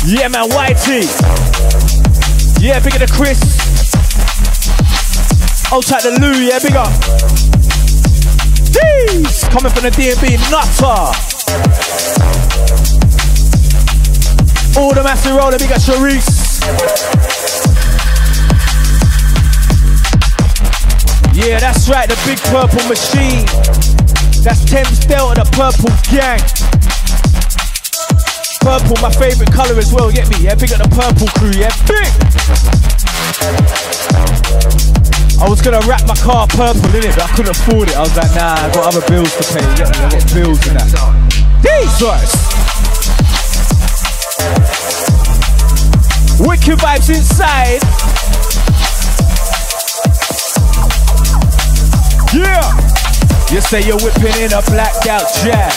[0.04, 1.06] Yeah, man, YT.
[2.60, 3.40] Yeah, big up the Chris.
[5.72, 6.92] Old tight the Lou, yeah, big up.
[8.72, 11.12] Jeez, coming from the DMB Nutter.
[14.78, 16.52] All the massive roller, big up Sharice.
[21.32, 23.48] Yeah, that's right, the big purple machine.
[24.44, 26.44] That's Thames Delta, the purple gang.
[28.60, 30.44] Purple, my favorite color as well, get me?
[30.44, 32.06] Yeah, big up the purple crew, yeah, big.
[35.40, 37.96] I was gonna wrap my car purple in it, but I couldn't afford it.
[37.96, 39.64] I was like, nah, I got other bills to pay.
[39.64, 39.72] Me?
[39.82, 40.92] I got bills and that.
[41.64, 42.30] Jesus!
[46.38, 47.82] Wicked vibes inside.
[52.34, 52.92] Yeah!
[53.52, 55.68] You say you're whipping in a blacked out jack.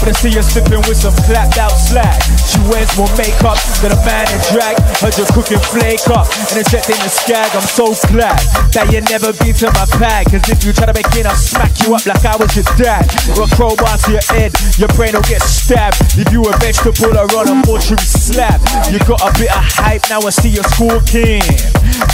[0.00, 2.16] But I see you slipping with some clapped out slack.
[2.48, 4.80] She wears more makeup than a man in drag.
[5.04, 7.52] Heard you cooking flake up and it's set in the skag.
[7.52, 8.40] I'm so glad
[8.72, 10.32] that you never been to my pad.
[10.32, 12.64] Cause if you try to make it, I'll smack you up like I was your
[12.80, 13.04] dad.
[13.36, 16.00] Or a crowbar to your head, your brain will get stabbed.
[16.16, 20.08] If you a vegetable or on a mortuary slab, you got a bit of hype,
[20.08, 21.44] now I see you squawking.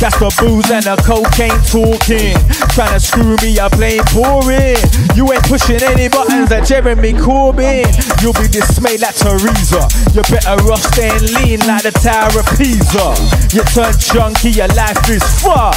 [0.01, 2.37] That's the booze and the cocaine talking.
[2.75, 4.81] Trying to screw me, I blame pouring.
[5.15, 7.87] You ain't pushing any buttons like Jeremy Corbyn.
[8.21, 9.87] You'll be dismayed like Teresa.
[10.13, 13.15] You're better off staying lean like the Tower of Pisa.
[13.55, 15.73] You turn junkie, your life is far.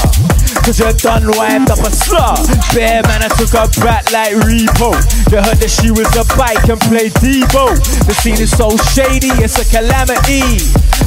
[0.65, 2.43] Cause you're done wiped up a slot.
[2.73, 4.91] Bear man, I took her back like repo.
[5.31, 7.71] They heard that she was a bike and played Devo.
[8.03, 10.59] The scene is so shady, it's a calamity.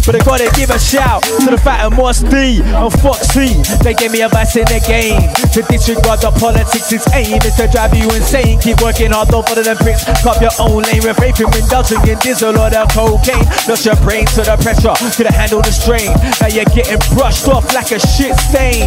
[0.07, 3.55] But I gotta give a shout to the fat and Moss D and Foxy.
[3.85, 5.27] They gave me a advice in the game.
[5.51, 8.63] To disregard the politics, its aim is to drive you insane.
[8.63, 10.07] Keep working hard, don't follow them bricks.
[10.23, 13.43] Cop your own lane, with from indulging in diesel or the cocaine.
[13.67, 16.15] Lost your brain to the pressure, couldn't handle the strain.
[16.39, 18.87] Now you're getting brushed off like a shit stain.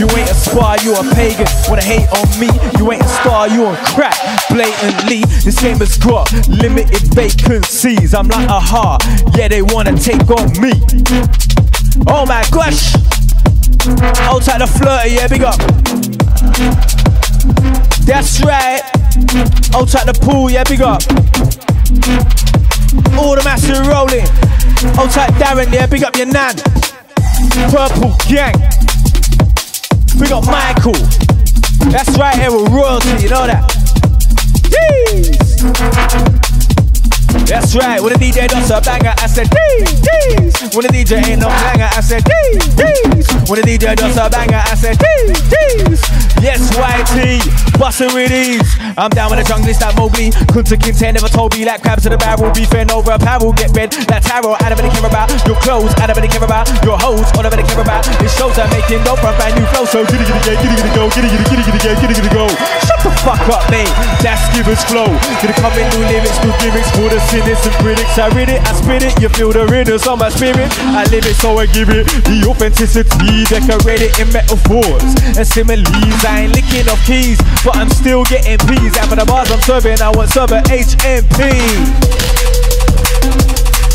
[0.00, 1.46] You ain't a spar, you a pagan.
[1.68, 2.48] Wanna hate on me?
[2.80, 4.16] You ain't a star, you on crack.
[4.48, 8.14] Blatantly, this game has got limited vacancies.
[8.14, 9.04] I'm like a heart,
[9.36, 10.72] yeah, they wanna take on me.
[12.06, 12.94] Oh my gosh!
[14.24, 15.58] Outside the flirty, yeah, big up.
[18.06, 18.82] That's right.
[19.74, 21.02] Outside the pool, yeah, big up.
[23.18, 24.26] All the massive rolling.
[24.98, 26.56] Outside Darren, yeah, big up your nan.
[27.70, 28.54] Purple gang.
[30.20, 30.94] We got Michael.
[31.90, 33.70] That's right here with royalty, you know that.
[34.70, 35.34] Jeez.
[37.46, 40.74] That's right, when the DJ does a banger, I said dees.
[40.74, 43.28] When the DJ ain't no banger, I said dees.
[43.46, 46.00] When the DJ does a banger, I said dee dees.
[46.40, 47.44] Yes, YT,
[47.78, 48.68] bustin' with ease.
[48.96, 50.32] I'm down with the junglist like Mowgli.
[50.52, 53.52] Kunta Kinte never told me like crabs to the barrel, beefing over apparel.
[53.52, 54.56] Get red like tarot.
[54.60, 55.92] I don't really care about your clothes.
[56.00, 57.28] I don't really care about your hoes.
[57.36, 59.84] All I really care about is shows I'm making no from brand new flow.
[59.84, 62.48] So giddy giddy giddy giddy go, giddy giddy giddy giddy giddy giddy go.
[62.84, 63.92] Shut the fuck up, mate.
[64.24, 65.08] That's Skipper's flow.
[65.40, 68.18] Gonna come in new lyrics, new gimmicks for the cynics and critics.
[68.18, 70.70] I read it, I spit it, you feel the rhythms on my spirit.
[70.94, 73.42] I live it, so I give it the authenticity.
[73.50, 75.02] Decorated in metaphors
[75.34, 75.90] and similes.
[76.22, 78.94] I ain't licking off keys, but I'm still getting peas.
[78.96, 81.58] After the bars I'm serving, I want server HMP.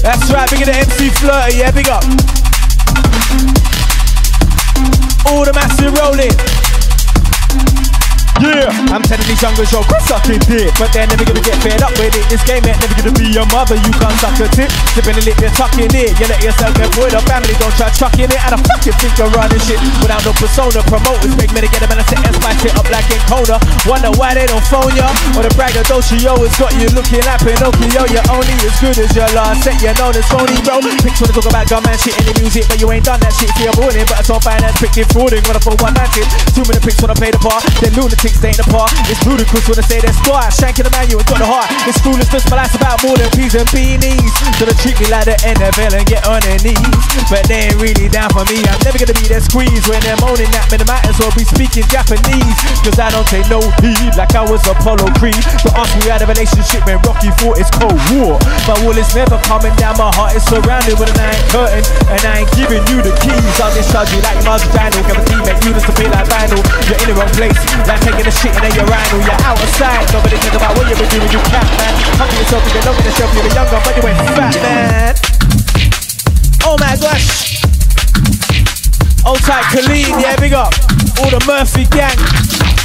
[0.03, 2.03] That's right, big the MC Flirty, yeah, big up.
[5.31, 6.35] All the massive rolling.
[8.39, 10.71] Yeah, I'm telling these youngers, yo, quit sucking dick.
[10.79, 12.23] But they're never gonna get fed up with it.
[12.31, 13.75] This game ain't never gonna be your mother.
[13.75, 14.71] You can't suck a tip.
[14.95, 16.15] Sipping a lip, they're tucking it.
[16.15, 17.11] You let yourself get bored.
[17.11, 18.39] A family don't try chucking it.
[18.39, 20.79] And I fucking think you're running shit without no persona.
[20.87, 23.59] Promoters make me to get them and I sit and spice it up like Kona.
[23.83, 25.11] Wonder why they don't phone ya.
[25.35, 28.07] Or the braggadocio has got you looking like Pinocchio.
[28.07, 29.83] You're only as good as your last set.
[29.83, 30.79] You know this phony, bro.
[31.03, 33.51] Picks wanna talk about gunman shit in the music, but you ain't done that shit
[33.59, 34.07] for your morning.
[34.07, 35.43] But it's all fine and pick frauding.
[35.43, 36.15] Wanna for one night
[36.55, 37.59] Too many pics wanna pay the bar.
[37.83, 38.69] Then lunatic chicks the.
[39.09, 40.53] It's ludicrous when I say they're squad.
[40.53, 41.67] Shanking the man, you got the heart.
[41.89, 44.29] It's foolishness, but that's about more than peas and beanies.
[44.61, 46.77] So they treat me like the NFL and get on their knees.
[47.31, 48.61] But they ain't really down for me.
[48.69, 50.77] I'm never gonna be their squeeze when they're moaning at me.
[50.77, 52.57] They might as well be speaking Japanese.
[52.85, 55.39] Cause I don't take no heed like I was Apollo Creed.
[55.63, 58.37] So ask me out a relationship when Rocky fought it's Cold War.
[58.69, 61.83] My wall is never coming down, my heart is surrounded with an iron curtain.
[62.13, 63.55] And I ain't giving you the keys.
[63.57, 65.01] I'll discharge you like Marshall Daniel.
[65.07, 66.61] Guarantee make you disappear like vinyl.
[66.85, 67.57] You're in the wrong place.
[67.89, 70.11] Like taking a shit then you're idle, you're out of sight.
[70.11, 71.93] Nobody think about what you've been doing, you can't, man.
[72.19, 75.15] Humble yourself, you can look at yourself, you were younger, but you went fat, man.
[76.65, 77.63] Oh my gosh.
[79.25, 80.73] Old tight Colleen, yeah, big up.
[81.19, 82.78] All the Murphy gang.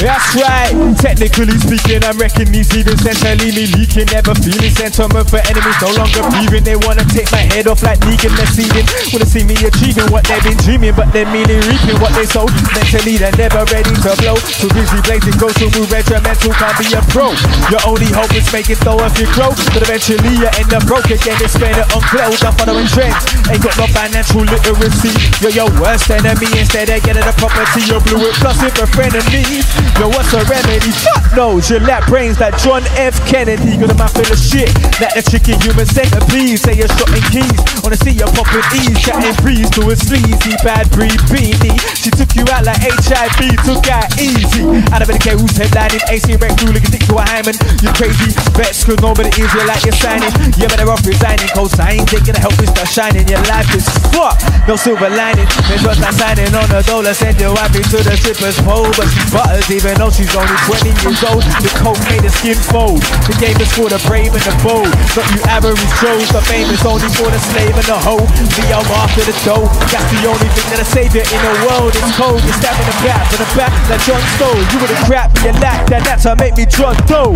[0.00, 0.72] That's right.
[0.98, 4.08] Technically speaking, I'm wrecking these heathens centrally me leaking.
[4.10, 6.64] Never feeling sentiment for enemies, no longer breathing.
[6.64, 8.86] They wanna take my head off like Negan, they're seething.
[9.12, 12.46] Wanna see me achieving what they've been dreaming, but they're merely reaping what they sow.
[12.74, 14.38] Mentally, they're never ready to blow.
[14.40, 17.30] Too busy blazing, go to move regimental, can't be a pro.
[17.70, 19.28] Your only hope is make it though if you.
[19.42, 22.42] But eventually you end up broke again, they spend it on clothes.
[22.42, 25.10] I'm following trends, ain't got no financial literacy.
[25.40, 27.82] You're your worst enemy instead of getting a property.
[27.86, 29.62] You blew it plus if a friend of me.
[30.00, 30.90] Yo, what's a remedy?
[30.90, 33.16] Fuck no, Gillette brains like John F.
[33.28, 33.76] Kennedy.
[33.78, 36.58] Got a mouth full of shit, like the chicken human centipede.
[36.58, 38.96] Say you're shot in keys, wanna see you popping E's.
[39.00, 41.76] Chatting breeze to a sleazy bad breed beanie.
[41.96, 44.64] She took you out like HIV, took out easy.
[44.92, 46.02] I don't really care who's headlining.
[46.10, 47.56] AC Rec through like a dick to a hyman.
[47.80, 50.32] You crazy, vex, cause nobody is you like you're signing.
[50.60, 52.04] You better off resigning, co sign.
[52.12, 53.24] They gonna help you start shining.
[53.28, 54.36] Your life is fuck,
[54.68, 55.48] no silver lining.
[55.68, 57.14] There's just not signing on a dollar.
[57.14, 60.92] Send your wife to the strippers pole, but she butters even though she's only 20
[61.00, 61.40] years old.
[61.64, 63.00] The coke made her skin fold.
[63.24, 64.92] The game is for the brave and the bold.
[65.16, 66.28] Not you average Joes.
[66.28, 68.28] The fame is only for the slave and the hoe.
[68.52, 69.64] The I'm after the dough.
[69.88, 71.96] That's the only thing that'll save you in the world.
[71.96, 72.44] It's cold.
[72.44, 74.52] You're stabbing the back to the back like John Stowe.
[74.52, 76.04] You would have crap you lack that.
[76.04, 77.32] That's how make me drunk Doe.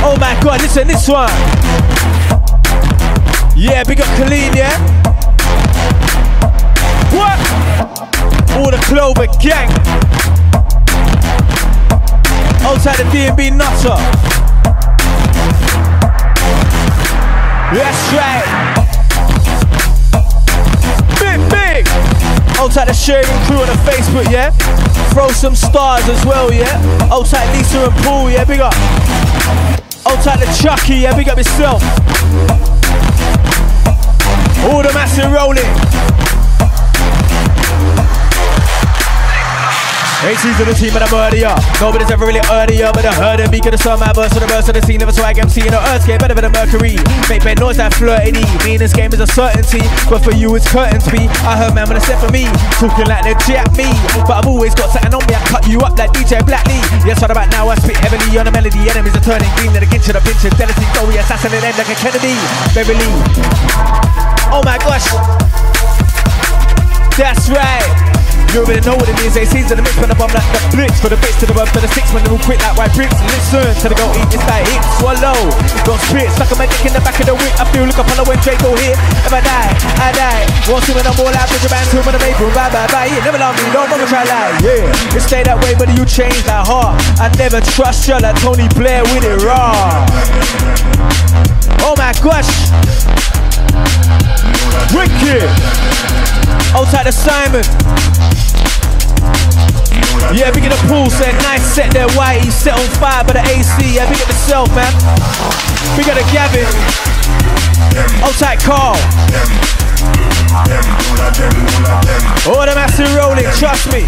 [0.00, 1.32] Oh my god, listen this one.
[3.52, 4.72] Yeah, big up Colleen, yeah?
[7.12, 7.38] What?
[8.56, 9.68] All the Clover gang.
[12.64, 13.96] Outside the DB Nutter.
[17.74, 18.44] That's right.
[21.18, 21.88] Big, big.
[22.60, 24.50] Old tight the sharing crew on the Facebook, yeah?
[25.12, 27.08] Throw some stars as well, yeah?
[27.10, 28.44] Old tight Lisa and Paul, yeah?
[28.44, 28.74] Big up.
[30.06, 31.16] Old tight the Chucky, yeah?
[31.16, 31.82] Big up yourself.
[34.70, 36.31] All the massive rolling.
[40.22, 41.50] Ain't season the team and I'm earlier.
[41.82, 43.50] Nobody's ever really earlier, but I heard it.
[43.50, 45.02] Me could have saw my verse for the verse of the scene.
[45.02, 46.94] Never swag MC in the earthscape, better than Mercury.
[47.26, 48.46] Make bad noise that flirty.
[48.62, 51.26] Mean this game is a certainty, but for you it's curtain be.
[51.42, 52.46] I heard man when I said for me,
[52.78, 53.90] talking like they jack me.
[54.22, 56.78] But I've always got something on me, I cut you up like DJ Blackley.
[57.02, 57.66] Yes, what about now?
[57.66, 58.78] I spit heavily on a melody.
[58.86, 60.86] Enemies are turning green, then against the pinch, fidelity.
[61.02, 62.38] Oh, we assassinate them like a Kennedy.
[62.78, 63.10] Beverly.
[64.54, 65.10] Oh my gosh.
[67.18, 68.11] That's right.
[68.52, 69.32] You already know what it is.
[69.32, 71.00] They season the mix when I bomb like the blitz.
[71.00, 72.92] For the bits to the rub for the six when they all quick like white
[72.92, 73.16] bricks.
[73.32, 75.32] Listen to the go eat this like hit, swallow.
[75.88, 77.48] Don't spit, stuck a magic in the back of the whip.
[77.56, 79.00] I feel like a follow when Draco hit.
[79.24, 79.72] If I die,
[80.04, 80.44] I die.
[80.68, 82.52] Won't see when I'm all out with your band, two when I'm April.
[82.52, 83.08] Bye bye bye.
[83.08, 84.52] Yeah, never love me, don't bother try lie.
[84.60, 87.00] Yeah, it stay that way, but you change that heart.
[87.16, 90.04] I never trust you like Tony Blair with it raw.
[91.88, 92.52] Oh my gosh.
[94.92, 96.21] Wicked.
[96.74, 97.62] Outside of Simon.
[100.32, 102.40] Yeah, big at the pool, said nice set there, white.
[102.42, 103.94] He's set on fire by the AC.
[103.94, 104.92] Yeah, big at the self, man.
[105.96, 106.64] Big at the Gavin.
[108.24, 108.96] Outside Carl.
[112.48, 114.06] All the massive rolling, trust me.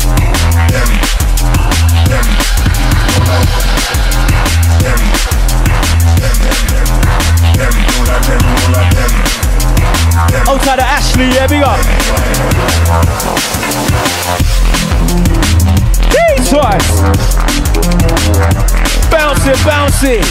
[10.47, 11.81] Oh, Outside of Ashley, yeah, big up.
[16.49, 17.01] Twice.
[19.11, 20.25] Bounce bounce it.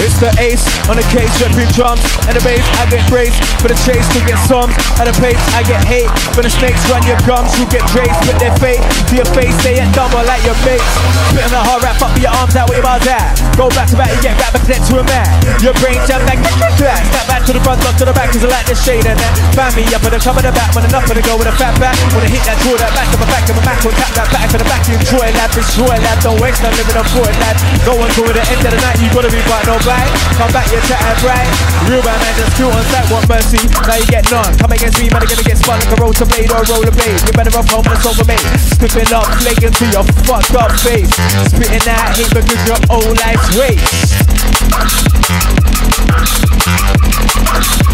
[0.00, 2.64] It's the ace on the case, repping drums and the bass.
[2.80, 5.40] I get praise for the chase to get some at the pace.
[5.52, 7.52] I get hate for the snakes run your gums.
[7.60, 9.54] You get praise with their fate to your face.
[9.62, 10.86] They ain't double like your mates.
[11.30, 12.68] Spitting the hard rap up your arms out.
[12.68, 13.36] What about that?
[13.56, 15.28] Go back to back, you get back back to a man.
[15.60, 16.40] Your brain jump like
[16.80, 17.02] that.
[17.10, 19.18] Step back to the front, look to the back, cause I like the shade and
[19.18, 19.32] that.
[19.52, 21.50] Find me up at the top of the back, when enough for the go with
[21.50, 21.98] a fat back.
[22.14, 24.28] Wanna hit that, draw that back to my back, to my back, or tap that
[24.30, 24.82] back to the back.
[24.88, 27.56] Enjoy lad, destroy lad, don't waste no living on it, lad.
[27.84, 30.10] Go on to the end of the night, you gotta be right, no right.
[30.38, 31.50] Come back, you're chatting right.
[31.90, 33.60] Real man, man, just kill on sight, want mercy.
[33.84, 34.54] Now you get none.
[34.56, 36.94] Come against me, man, I'm gonna get spun like a rotor blade or a roller
[36.94, 37.18] blade.
[37.26, 38.38] You better off home and over me.
[38.70, 41.10] Spitting up, flaking to your fucked up face.
[41.50, 44.14] Spitting that hate because your old life's waste.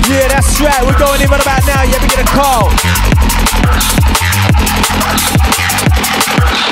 [0.06, 0.82] Yeah, that's right.
[0.84, 1.82] We're going in right about now.
[1.82, 2.70] Yeah, we get a call.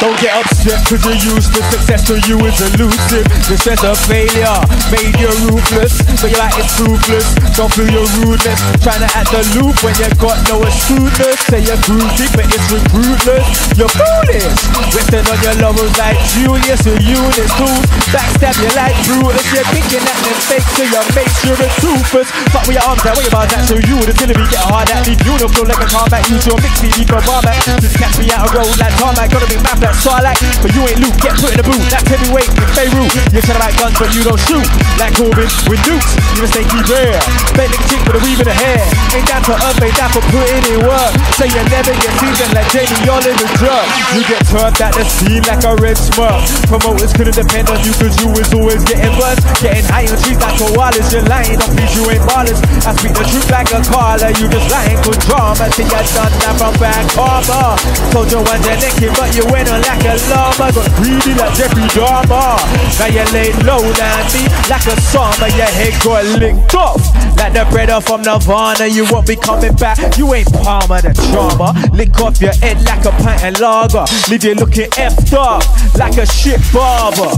[0.04, 3.24] Don't get upset cause you're useless Success to you is elusive.
[3.48, 4.58] The stress of failure
[4.92, 7.24] made you ruthless So you're like it's ruthless
[7.56, 11.64] Don't feel your rudeness Trying to act the loop when you got no astuteness Say
[11.64, 13.48] you're groovy but it's recruitless
[13.80, 14.58] You're foolish
[14.92, 17.52] Resting on your laurels like Julius or Eunice.
[17.56, 19.40] Tools Backstab you like Brutus.
[19.56, 23.00] You're thinking that them fake so your mates you're a toothless Fuck with your arms
[23.08, 23.64] out, what about that?
[23.64, 25.16] So you would have get hard at me.
[25.24, 28.58] Beautiful like a combat Use your mix CD for bomber Just catch me out a
[28.58, 31.16] road like tarmac Gotta be map that Starlight, but you ain't Luke.
[31.20, 31.80] Get put in the boot.
[31.92, 33.10] That's heavyweight in Beirut.
[33.32, 34.64] You're trying to like guns, but you don't shoot.
[35.00, 36.12] Like Corbyn with nukes.
[36.36, 37.18] You mistake keep rare.
[37.56, 38.84] Bet nigga chick with a weave in the hair.
[39.16, 41.12] Ain't down for earth, ain't down for putting in work.
[41.34, 43.86] Say you never get seasoned like Jamie, in the drug.
[44.14, 46.44] You get turned at the scene like a red smurf.
[46.68, 49.42] Promoters couldn't depend on you cause you was always getting buzzed.
[49.58, 51.10] Getting high on trees like koalas.
[51.10, 52.60] You're lying on peace, you ain't ballers.
[52.84, 54.30] I speak the truth like a caller.
[54.36, 55.66] You just lying for drama.
[55.74, 57.74] Till you done that from back karma.
[58.12, 58.83] Told you one day
[59.16, 60.72] but you went on like a llama.
[60.72, 62.58] Got greedy like Jeffrey Dahmer.
[62.98, 65.48] Now you lay low down me like a summer.
[65.56, 67.00] Your head got licked off
[67.36, 68.86] like the brother from Nirvana.
[68.86, 70.18] You won't be coming back.
[70.18, 71.72] You ain't Palmer the drama.
[71.94, 74.04] Lick off your head like a pint of lager.
[74.30, 75.62] Leave you looking effed up
[75.96, 77.32] like a shit barber.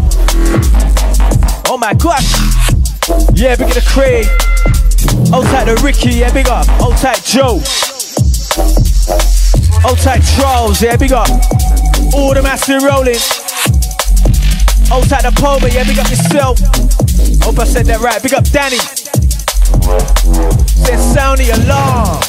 [1.69, 2.27] Oh my gosh.
[3.35, 4.27] Yeah, big of the Craig.
[5.33, 6.67] Old tight the Ricky, yeah, big up.
[6.81, 7.61] Old tight Joe.
[9.85, 11.29] Old tight Charles, yeah, big up.
[12.15, 13.21] All the massive rolling.
[14.93, 16.59] Old tight the Poma, yeah, big up yourself.
[17.43, 18.23] Hope I said that right.
[18.23, 18.79] Big up Danny.
[20.87, 22.23] Said sound the alarm.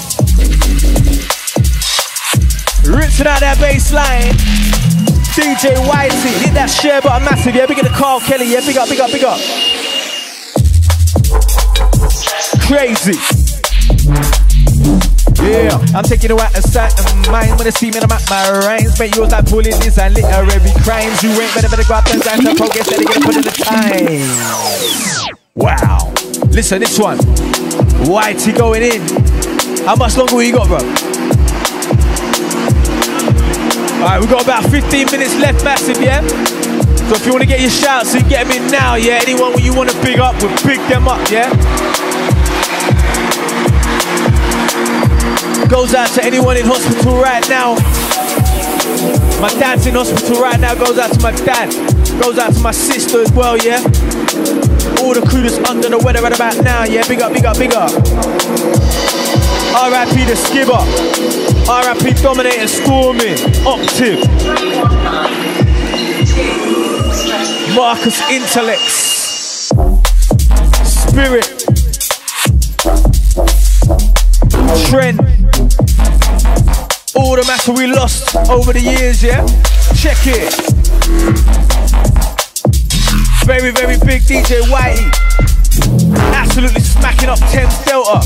[2.85, 4.33] Rinsing out that bass line.
[5.37, 7.65] DJ Whitey, hit that share button massive, yeah.
[7.65, 8.61] Big up the Carl Kelly, yeah.
[8.61, 9.39] Big up, big up, big up.
[12.65, 13.36] Crazy.
[15.47, 18.29] Yeah, I'm taking you out of sight of mind when they see me, I'm at
[18.29, 18.99] my rhymes.
[18.99, 21.23] Make yours like bullying this and literary crimes.
[21.23, 24.27] You ain't better, better grab them down to progress, better get put in the time.
[25.55, 26.11] Wow.
[26.51, 27.17] Listen, this one.
[28.03, 28.99] Whitey going in.
[29.85, 30.83] How much longer we got, bro?
[34.03, 36.27] Alright, we got about 15 minutes left, massive, yeah?
[37.07, 39.23] So if you want to get your shouts, you get them in now, yeah?
[39.23, 41.47] Anyone you want to big up, we'll big them up, yeah?
[45.69, 47.75] Goes out to anyone in hospital right now.
[49.41, 50.73] My dad's in hospital right now.
[50.75, 51.71] Goes out to my dad.
[52.21, 53.83] Goes out to my sister as well, yeah?
[55.03, 57.07] All the crew that's under the weather right about now, yeah?
[57.07, 57.91] Big up, big up, big up.
[59.77, 60.81] RIP the Skibber.
[61.67, 63.37] RIP Dominator Stormin.
[63.67, 64.23] Octave.
[67.75, 68.89] Marcus Intalex.
[70.83, 71.45] Spirit.
[74.89, 75.36] Trent.
[77.17, 79.43] All the matter we lost over the years, yeah?
[79.95, 80.53] Check it.
[83.43, 85.09] Very, very big DJ Whitey.
[86.35, 88.21] Absolutely smacking up Thames Delta.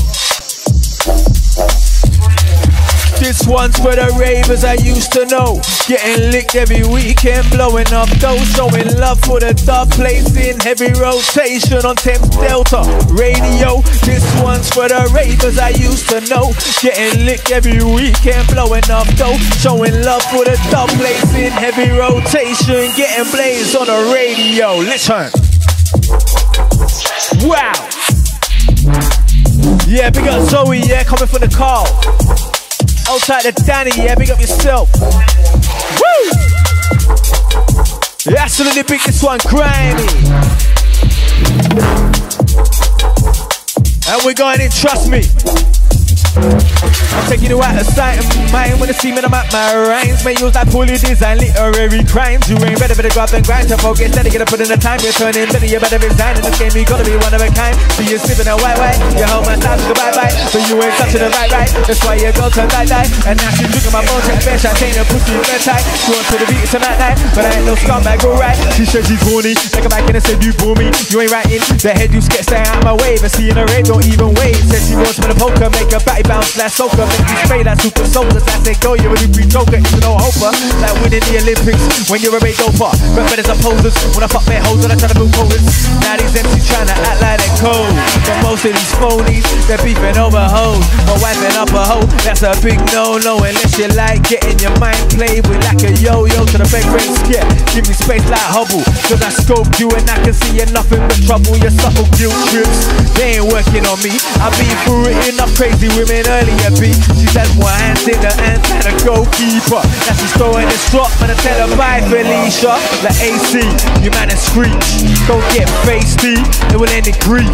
[3.22, 5.62] This one's for the ravers I used to know.
[5.86, 10.90] Getting licked every weekend, blowing up dough, showing love for the dark place in heavy
[10.98, 12.82] rotation on Thames Delta
[13.14, 13.78] radio.
[14.02, 16.50] This one's for the ravers I used to know.
[16.82, 21.94] Getting licked every weekend, blowing up dough, showing love for the dark place in heavy
[21.94, 22.90] rotation.
[22.98, 24.82] Getting blazed on the radio.
[24.82, 25.30] Listen.
[27.46, 27.70] Wow.
[29.86, 31.86] Yeah, big up Zoe, yeah, coming from the car.
[33.08, 34.88] Outside the Danny, yeah, big up yourself.
[35.00, 36.30] Woo!
[38.24, 40.06] Yeah, absolutely big this one, grimy.
[44.08, 45.22] And we're going in, trust me.
[46.32, 49.68] I'm taking you out of sight of mind when I see me, I'm at my
[49.76, 50.24] rhymes.
[50.24, 52.48] May use that poorly design literary crimes.
[52.48, 54.08] You ain't better for the grab than grind to focus.
[54.16, 54.96] Steady, gotta put in the time.
[55.04, 56.40] You're turning better, you better resign.
[56.40, 57.76] In this game, you gotta be one of a kind.
[58.00, 58.96] See you sipping a white white.
[59.12, 60.32] You hold my time, goodbye bye.
[60.32, 61.68] But you ain't touching the right right.
[61.84, 63.08] That's why you go to die die.
[63.28, 64.64] And now she's looking my phone, check bench.
[64.64, 65.84] I ain't a pussy red tight.
[66.00, 67.20] She wants to the beat tonight night.
[67.36, 68.56] But I ain't no scumbag, alright.
[68.72, 69.52] She said she's horny.
[69.76, 70.88] Like a back and said you me.
[71.12, 71.60] You ain't writing.
[71.76, 73.20] The head you sketch, stay out my way.
[73.20, 74.56] But see in a raid, don't even wait.
[74.64, 77.06] Said she wants me to poker, make a batty bounce, last soaker.
[77.06, 78.42] Make you spray that super soldiers.
[78.46, 80.50] I say go, you're a free joker, it's no hoper.
[80.82, 82.90] Like winning the Olympics when you're a big doper.
[83.14, 85.64] But better as opposers when I fuck their hoes and I try to move forwards.
[86.02, 87.94] Now these MCs trying to act like they're cold.
[88.26, 90.84] But most of these phonies, they're beefing over hoes.
[91.10, 93.42] Or wiping up a hoe, that's a big no-no.
[93.42, 97.08] Unless you like getting your mind played with like a yo-yo to the big red
[97.24, 97.46] skip.
[97.74, 101.00] Give me space like Hubble, cause I scoped you and I can see you're nothing
[101.08, 101.56] but trouble.
[101.56, 104.12] Your subtle guilt trips, they ain't working on me.
[104.42, 106.92] I've been through it enough crazy women earlier, B.
[107.16, 109.80] She said more hands in the hands and a goalkeeper.
[109.80, 112.76] Now she's throwing this drop, man, I tell her bye, Felicia.
[113.00, 113.64] Like AC,
[114.04, 115.08] you man is screech.
[115.24, 116.36] Don't get feisty,
[116.68, 117.48] it will end in grief.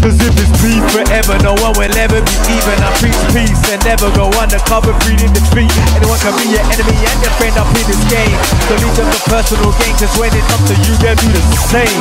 [0.00, 2.76] Cause if it's beef forever, no one will ever be even.
[2.80, 5.68] I preach peace and never go undercover, breeding defeat.
[6.00, 8.38] Anyone can be your enemy and your friend up in this game.
[8.72, 11.44] So leave them the personal gain, cause when it comes to you, they'll do the
[11.68, 12.00] same.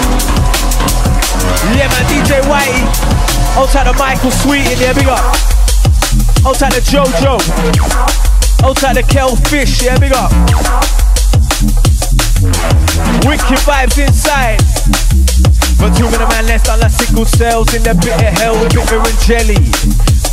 [1.75, 2.85] Yeah, man, DJ Whitey.
[3.59, 5.66] Outside of Michael Sweeten, yeah, big up.
[6.45, 7.39] Outside of Jojo.
[8.63, 10.31] Outside of Kel Fish, yeah, big up.
[13.25, 14.61] Wicked vibes inside.
[15.77, 18.97] But two many man left on like sickle cells in the bitter hell with bitter
[18.97, 19.61] and jelly.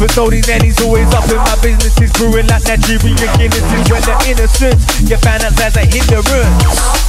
[0.01, 4.15] But though these nannies always up in my businesses, brewing like Nigerian Guinnesses when the
[4.25, 7.05] innocent get out as a hindrance.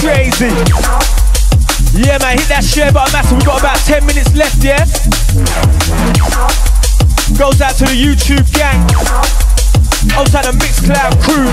[0.00, 0.52] Crazy.
[1.96, 3.38] Yeah, man, hit that share button, massive.
[3.38, 4.84] We got about 10 minutes left, yeah?
[7.38, 8.80] Goes out to the YouTube gang.
[10.16, 11.52] Outside the Mixcloud crew.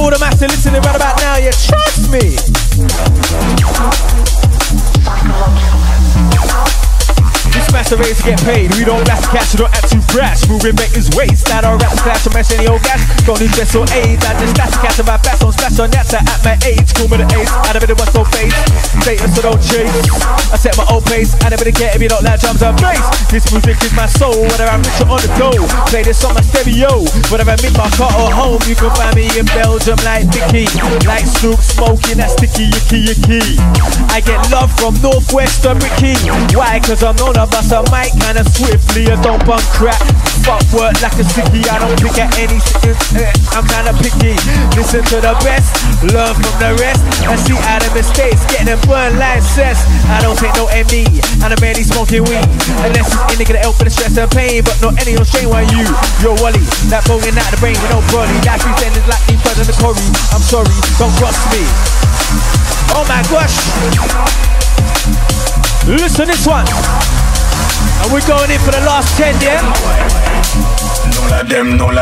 [0.00, 2.36] All the massive listening right about now, yeah, trust me.
[7.72, 8.68] This master race to get paid.
[8.76, 10.44] We don't blast cash, we don't act too brash.
[10.44, 11.48] Moving back his waist.
[11.48, 13.00] That all rap clash, mess any old gas.
[13.24, 14.20] Don't need best or AIDS.
[14.28, 15.88] I just stash cash on my back, don't splash on.
[15.88, 16.12] At
[16.44, 17.48] my age, call me the ace.
[17.48, 18.52] I never did what's so face.
[19.00, 19.88] Status, so don't chase.
[20.52, 21.32] I set my own pace.
[21.40, 23.00] I never care if you don't like drums and bass.
[23.32, 25.56] This music is my soul, whether I'm rich or on the go.
[25.88, 27.08] Play this on my stereo.
[27.32, 30.68] Whether I'm in my car or home, you can find me in Belgium like Dicky.
[31.08, 33.40] Like Snoop smoking that sticky yicky yicky.
[34.12, 36.20] I get love from Northwest to Ricky.
[36.52, 36.76] Why?
[36.84, 39.10] Cause I'm known I bust a mic kinda swiftly.
[39.10, 39.98] I don't bunk crap.
[40.42, 41.62] Fuck work like a sicky.
[41.68, 42.96] I don't pick at any shit.
[43.54, 44.34] I'm kinda picky.
[44.74, 45.70] Listen to the best,
[46.02, 48.42] learn from the rest, and see out of mistakes.
[48.50, 49.78] Getting them burned like cess.
[50.08, 51.06] I don't take no MD,
[51.42, 52.46] and I'm barely smoking weed.
[52.82, 55.48] Unless it's to get help for the stress and pain, but not any on strain
[55.48, 55.86] while you.
[56.20, 58.34] You're Wally, that bowling out the brain with no body.
[58.42, 60.02] That pretending like me, in the Corey.
[60.34, 61.62] I'm sorry, don't cross me.
[62.96, 63.54] Oh my gosh.
[65.86, 67.21] Listen to this one.
[68.02, 69.62] And we're going in for the last 10, yeah?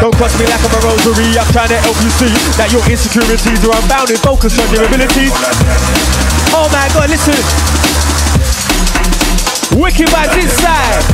[0.01, 1.37] Don't cross me like I'm a rosary.
[1.37, 4.19] I'm trying to help you see that your insecurities are unbounded.
[4.21, 5.33] Focus on your abilities.
[6.53, 7.41] Oh my god, listen.
[9.79, 11.05] Wicked vibes inside.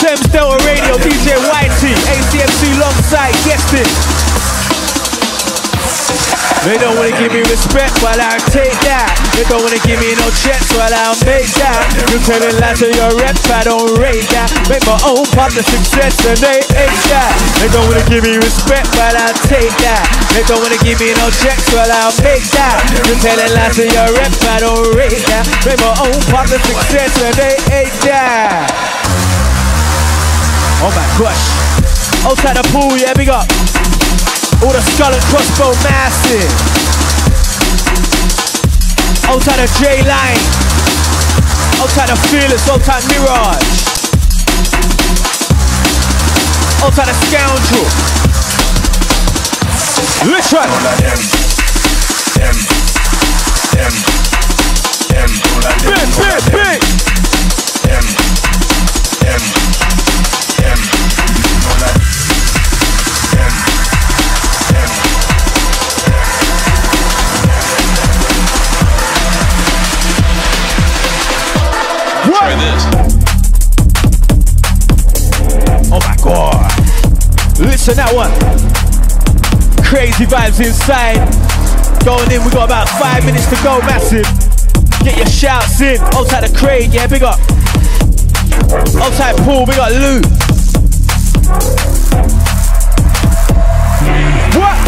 [0.00, 4.13] Thames Delta Radio, DJ Whitey, ACMC alongside guesting.
[6.64, 9.12] They don't wanna give me respect, while I take that.
[9.36, 11.84] They don't wanna give me no checks, while I'll make that.
[12.08, 14.48] You telling lies to your reps, I don't rate that.
[14.72, 17.32] Make my own pop the success, and they ain't that.
[17.60, 20.08] They don't wanna give me respect, while I take that.
[20.32, 22.80] They don't wanna give me no checks, while I'll make that.
[23.04, 25.44] You telling lies to your reps, I don't rate that.
[25.68, 28.72] Make my own pop the success, and they ain't that.
[30.80, 31.44] Oh my gosh.
[32.24, 33.44] Outside the pool, yeah, big up.
[34.64, 36.48] All the skull and crossbow massive.
[39.28, 40.40] Outside of J Line.
[41.84, 43.60] Outside of Fearless, outside Mirage.
[46.80, 47.84] Outside of Scoundrel.
[50.32, 50.64] Listen.
[55.84, 57.13] Big, big, big.
[77.86, 78.32] Listen that one.
[79.84, 81.20] Crazy vibes inside.
[82.02, 84.24] Going in, we got about five minutes to go, massive.
[85.04, 86.00] Get your shouts in.
[86.16, 87.38] Outside the Craig, yeah, big up.
[88.96, 90.22] Outside Pool, we got Lou.
[94.56, 94.80] What?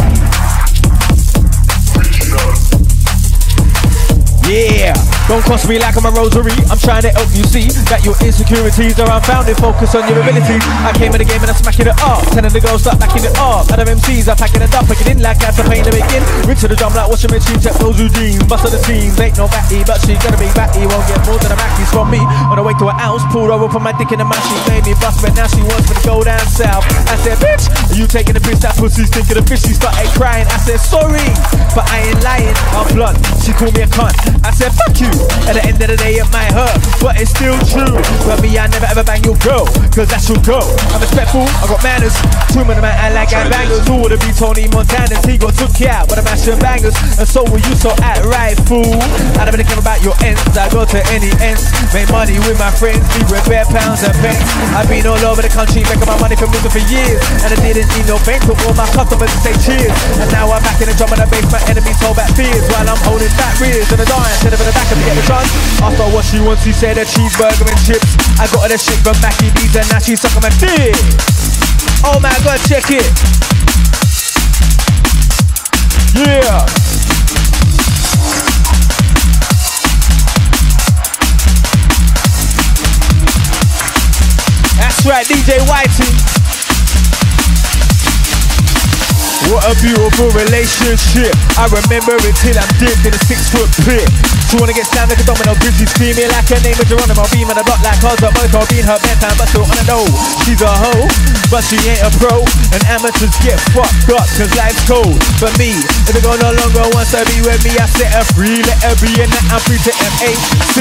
[4.49, 5.16] Yeah.
[5.27, 6.55] Don't cross me like I'm a rosary.
[6.71, 9.59] I'm trying to help you see that your insecurities are unfounded.
[9.59, 10.63] Focus on your abilities.
[10.87, 12.23] I came in the game and I'm smacking it up.
[12.31, 13.67] Telling the girls start backing it up.
[13.67, 16.23] Of MCs, I'm packing it up, packing in like that's a pain to begin.
[16.47, 18.41] Rinse to the drum like washing machine, check those jeans.
[18.47, 20.87] Bust of the scenes, ain't no batty, but she's gonna be batty.
[20.87, 22.23] Won't get more than a Mackies from me.
[22.47, 24.47] On the way to an ounce, pulled over, put my dick in the mash.
[24.47, 26.87] She made me bust, but now she wants me to go down south.
[27.11, 28.63] I said, bitch, are you taking the piss?
[28.63, 29.67] That pussy's thinking of fish.
[29.67, 30.47] She started crying.
[30.55, 31.27] I said, sorry,
[31.75, 32.55] but I ain't lying.
[32.79, 33.19] I'm blunt.
[33.43, 34.15] She called me a cunt.
[34.47, 35.16] I said, fuck you.
[35.47, 37.95] At the end of the day, it might hurt, but it's still true.
[38.27, 40.67] But me, I never ever bang your girl, cause that's your girl.
[40.93, 42.15] I'm respectful, I got manners.
[42.51, 43.87] Two men, man, I like gang bangers.
[43.87, 45.17] Who would it be Tony Montana?
[45.27, 46.97] He got took out, but I'm mashing bangers.
[47.17, 48.99] And so will you, so act right, fool.
[49.39, 51.65] I don't really care about your ends, I go to any ends.
[51.95, 54.43] Make money with my friends, be with bare pounds and pence.
[54.75, 57.23] I've been all over the country, making my money from music for years.
[57.47, 59.95] And I didn't need no bank for all my customers to say cheers.
[60.19, 62.67] And now I'm back in the drum and I base my enemies hold back fears.
[62.75, 65.06] While I'm holding back rears and a dime, instead of in the back of me
[65.07, 65.47] get the.
[65.83, 68.17] After what she wants, she said a cheeseburger and chips.
[68.41, 70.97] I got her the shit from Mackie D's and now she's sucking my dick.
[72.03, 73.07] Oh my god, check it.
[76.17, 76.67] Yeah.
[84.79, 86.36] That's right, DJ Whitey.
[89.47, 91.31] What a beautiful relationship.
[91.55, 94.03] I remember it till I'm dipped in a six foot pit.
[94.51, 97.23] She wanna get slammed like a domino, busy screaming like her name is Geronimo.
[97.31, 99.87] Beam on the block like cars, but motor being her bedtime, but still on the
[99.87, 100.03] know.
[100.43, 101.07] She's a hoe,
[101.51, 102.43] but she ain't a pro.
[102.75, 105.15] And amateurs get fucked up, cause life's cold.
[105.39, 105.79] For me,
[106.11, 108.63] if a girl no longer wants to be with me, I set her free.
[108.67, 110.75] Let her be and I'm free to M-A-C.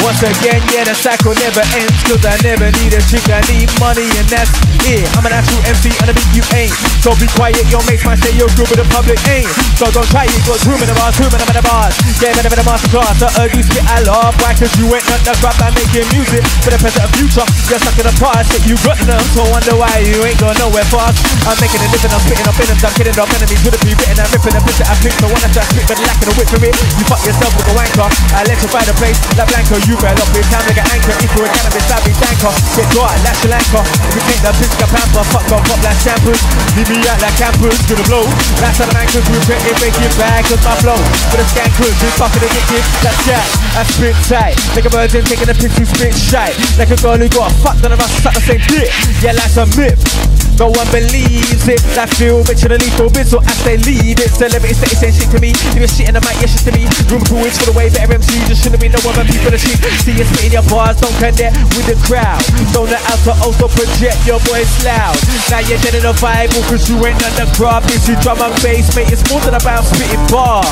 [0.00, 3.68] Once again, yeah, the cycle never ends, cause I never need a chick, I need
[3.76, 4.52] money, and that's
[4.88, 5.04] it.
[5.16, 6.72] I'm an actual MC, and a beat you ain't.
[7.04, 9.48] So be quiet, your mates might say you're the public ain't.
[9.78, 11.94] So don't try it, got two in the bars, two in the bars.
[12.22, 13.22] Yeah, man, I'm in the masterclass.
[13.22, 14.34] I heard you spit, I love.
[14.42, 14.54] Why?
[14.54, 17.46] Cause you ain't not the I'm making music for the present and future.
[17.70, 19.22] You're stuck in the past, yet you got them.
[19.34, 21.18] So wonder why you ain't going nowhere fast.
[21.46, 22.66] I'm making a living, I'm spitting up in.
[22.70, 24.18] I'm kidding off enemies with a be written.
[24.18, 25.18] I'm ripping bitch I picked.
[25.18, 26.74] The one try to spit, but lacking a whip for it.
[26.98, 28.08] You fuck yourself with a wanker.
[28.34, 29.76] I electrify the place like Blanka.
[29.86, 31.14] You fell off with time like an anchor.
[31.22, 32.52] If you're a cannabis, I'll be danker.
[32.74, 33.80] Get dry, like Sri Lanka.
[34.14, 35.24] You take the bitch, got pamper.
[35.30, 36.40] Fuck off, pop like shampoos.
[36.76, 37.87] Leave me out like campers.
[37.88, 38.28] Gonna blow.
[38.60, 40.92] That's how the anchors we put it, make it back with my flow.
[40.92, 42.84] With For the scankers, we fucking addicted.
[43.00, 43.48] That's jack.
[43.72, 44.60] I spit tight.
[44.76, 46.52] Like a virgin taking a piss, you spit shy.
[46.76, 48.92] Like a girl who got a fuck, none of us suck the same dick.
[49.24, 50.47] Yeah, that's a myth.
[50.58, 51.78] No one believes it.
[51.94, 54.26] I feel rich and a lethal so I say leave it.
[54.34, 55.54] Celebrity say saying shit to me.
[55.54, 56.90] If you're shit in the mic, yeah, shit to me.
[57.06, 58.42] Room for inch for the way better MC.
[58.50, 59.78] Just shouldn't be no other people to cheat.
[60.02, 62.42] See you spitting your bars, don't connect with the crowd.
[62.74, 65.14] Don't let out to also project your voice loud.
[65.46, 67.86] Now you're dead in the Bible, cause you ain't on the crowd.
[67.94, 69.14] Is drum and bass, mate.
[69.14, 70.66] It's more than about spitting bars.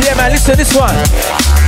[0.00, 1.61] Yeah, man, listen to this one.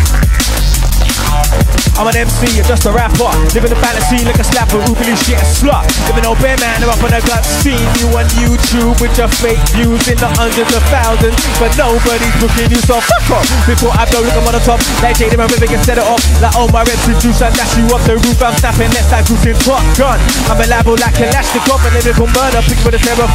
[1.94, 3.30] I'm an MC, you're just a rapper.
[3.54, 5.86] Living the fantasy like a slapper believes shit a slut.
[6.10, 7.86] Living bear man, up on a gut scene.
[8.02, 11.38] You on YouTube with your fake views in the hundreds of thousands.
[11.62, 13.46] But nobody's booking you, so fuck off.
[13.66, 14.82] Before I blow, look, I'm on the top.
[15.06, 16.22] Like Jaden and River can set it off.
[16.42, 18.42] Like all my reps juice, I dash you off the roof.
[18.42, 20.18] I'm snapping, let's like Bruce in Top Gun.
[20.50, 22.60] I'm a liable like Kalashnikov, a lyrical murder.
[22.66, 23.30] Pick with a terror.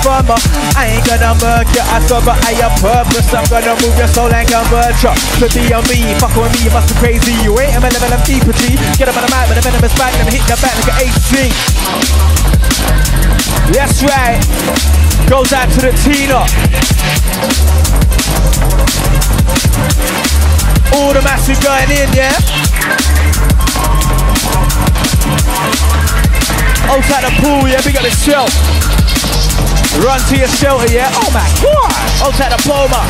[0.76, 3.32] I ain't gonna murk you, I saw, but I have purpose.
[3.32, 5.16] I'm gonna move your soul like a virtue.
[5.40, 7.34] To be on me, fuck with me, you must be crazy.
[7.40, 8.76] You ain't a level of deep G.
[8.98, 10.90] Get up on the mic with a venomous bite, let me hit that back like
[10.90, 11.50] an AC.
[13.74, 14.40] That's right.
[15.30, 16.42] Goes out to the Tina.
[20.98, 22.34] All the massive going in, yeah?
[26.90, 28.50] Outside the pool, yeah, we got the shelf.
[30.04, 31.12] Run to your shelter, yeah?
[31.14, 31.94] Oh my god!
[32.26, 33.02] Outside the Poma.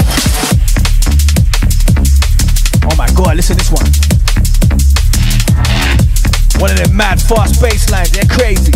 [2.91, 4.09] Oh my god, listen to this one.
[6.60, 8.74] One of them mad fast bass lines, they're crazy.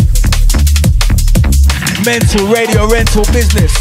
[2.04, 3.72] Mental radio rental business.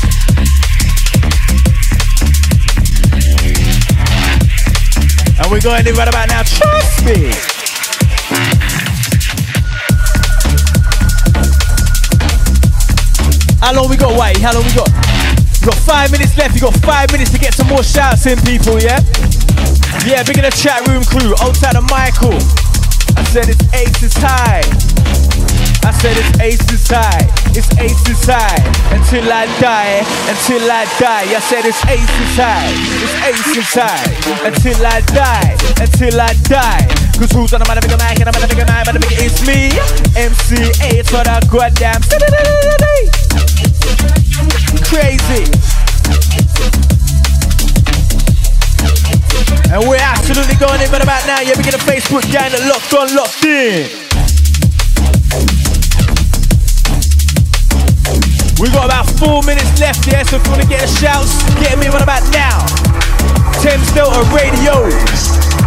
[5.40, 7.32] And we're going in right about now, trust me.
[13.60, 14.42] How long we got, Whitey?
[14.42, 14.90] How long we got?
[15.62, 16.56] We got five minutes left.
[16.56, 19.00] You got five minutes to get some more shouts in, people, yeah?
[20.06, 21.34] Yeah, big in the chat room crew.
[21.40, 22.63] Outside of Michael.
[23.18, 24.62] I said it's aces high.
[25.84, 27.28] I said it's aces high.
[27.52, 28.64] It's aces high.
[28.96, 30.02] Until I die.
[30.32, 31.28] Until I die.
[31.28, 32.72] I said it's aces high.
[33.04, 34.48] It's aces high.
[34.48, 35.58] Until I die.
[35.82, 36.88] Until I die.
[37.20, 39.70] Cause who's on the motherfucker mic and I'm motherfucker mic, motherfucker it's me.
[40.18, 42.02] MC8 for the goddamn
[50.94, 53.90] but about now, yeah, we get a Facebook gang that locked on, locked in.
[58.62, 61.26] We got about four minutes left, yeah, so if you want to get a shout,
[61.58, 62.62] get me right about now.
[63.66, 65.63] Thames Delta Radio.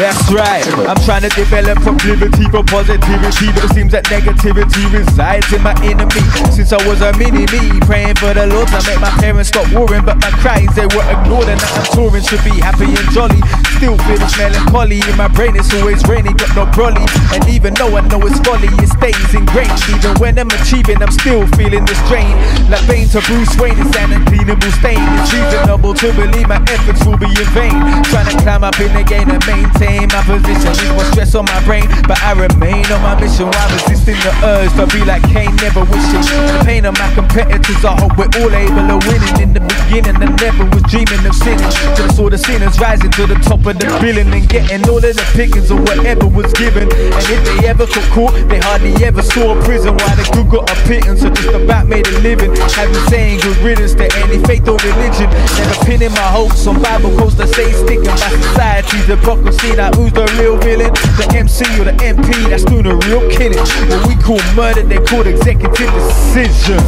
[0.00, 0.64] That's right.
[0.88, 5.76] I'm trying to develop proclivity for positivity, but it seems that negativity resides in my
[5.84, 6.24] enemy.
[6.56, 9.68] Since I was a mini me, praying for the Lord to make my parents stop
[9.76, 12.24] worrying, but my cries they were ignored, and now I'm touring.
[12.24, 13.44] Should be happy and jolly.
[13.76, 15.52] Still feeling melancholy in my brain.
[15.52, 17.04] It's always raining, got no brolly,
[17.36, 19.76] and even though I know it's folly, it stays ingrained.
[19.92, 22.32] Even when I'm achieving, I'm still feeling the strain.
[22.72, 25.04] Like Bane to Bruce Wayne, it's an uncleanable stain.
[25.20, 27.76] It's reasonable to believe my efforts will be in vain.
[28.08, 30.70] Trying to climb up in the game and maintain my position.
[30.78, 34.32] Need more stress on my brain, but I remain on my mission while resisting the
[34.44, 36.22] urge to be like Kane, never wishing.
[36.22, 39.36] The pain of my competitors, I hope we're all able of winning.
[39.40, 41.66] In the beginning, I never was dreaming of sinning.
[41.98, 45.14] I saw the sinners rising to the top of the billing and getting all of
[45.16, 46.86] the pickings of whatever was given.
[46.90, 49.96] And if they ever got caught, they hardly ever saw a prison.
[49.96, 52.52] While the good got a pittance, so just about made a living.
[52.52, 55.30] Been saying good riddance to any faith or religion.
[55.56, 59.69] Never pinning my hopes on Bible quotes that say sticking by society's hypocrisy.
[59.76, 60.92] Now who's the real villain?
[61.16, 63.58] The MC or the MP that's doing the real killing.
[63.88, 66.78] What we call murder, they call executive decision.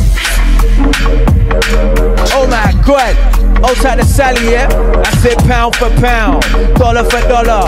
[2.35, 3.52] Oh my god.
[3.63, 4.67] Outside the Sally, yeah?
[5.07, 6.43] I said pound for pound,
[6.75, 7.63] dollar for dollar,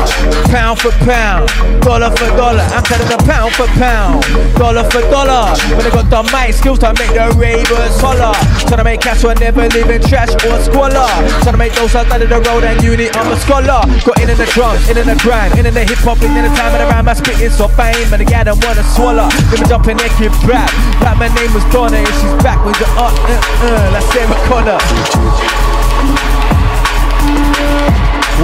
[0.51, 1.47] pound for pound,
[1.83, 2.67] dollar for dollar.
[2.75, 4.27] I'm telling the pound for pound,
[4.59, 5.55] dollar for dollar.
[5.71, 8.35] When they got the mic skills to make the ravers holler.
[8.67, 11.07] Trying to make cash when never living trash or squalor.
[11.47, 13.87] Trying to make those outside of the road and uni, I'm a scholar.
[14.03, 16.35] Got in in the drums, in in the grind, in in the hip hop, in
[16.35, 18.11] in the time and around my spitting so fame.
[18.11, 19.31] And the guy don't wanna swallow.
[19.51, 20.11] Let me jump in there,
[20.47, 20.71] back.
[21.03, 23.91] Like my name was Donna and she's back with the uh, uh, uh.
[23.93, 25.84] Like Sarah Connor.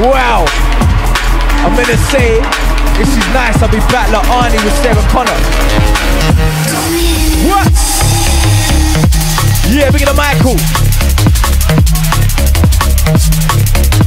[0.01, 0.45] Wow.
[1.63, 2.41] I'm gonna say,
[3.01, 5.37] if she's nice, I'll be back like Arnie with Sarah Connor.
[7.49, 7.69] What?
[9.69, 10.57] Yeah, get a Michael.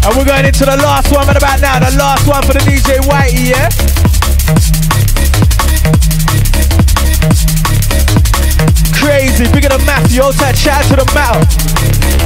[0.06, 1.80] And we're going into the last one right about now.
[1.80, 3.70] The last one for the DJ Whitey, yeah?
[9.00, 12.23] Crazy, bigger than Matthew, all that chat to the mouth.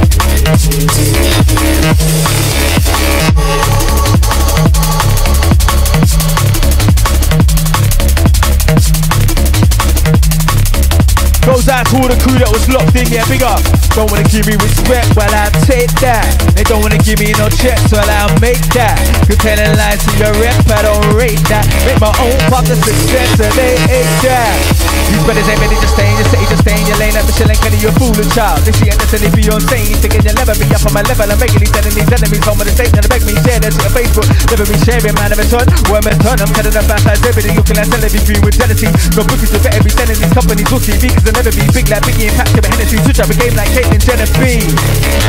[11.48, 13.60] Goes out to all the crew that was locked in, yeah, big up.
[13.96, 16.28] Don't wanna give me respect, well I take that.
[16.54, 19.00] They don't wanna give me no checks, well I'll make that.
[19.26, 21.66] Good telling lies to your rep, I don't rate that.
[21.88, 22.36] Make my own
[22.68, 24.97] the success, and they hate that.
[25.08, 27.24] These brothers ain't ready to stay in your city, just stay in your lane like
[27.24, 28.60] Michelle and Kenny, you're fooling child.
[28.68, 31.28] This ain't necessarily for your insane, thinking you'll never be up on my level.
[31.28, 33.72] I'm making these enemies, enemies home with the state, and they beg me share that
[33.72, 34.28] shit on Facebook.
[34.52, 35.66] Never be sharing, man, never turn.
[35.88, 37.56] Where I'm turn, I'm cutting up like everything.
[37.56, 38.88] You can tell every with jealousy.
[39.16, 41.88] No bookies will better be sending these companies will see because they'll never be big
[41.88, 43.00] like Biggie and Patrick and Hennessy.
[43.00, 44.60] Switch up a game like Caitlyn Jenner B.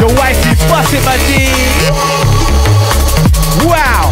[0.03, 1.49] Your wifey busting my G.
[3.63, 4.11] Wow.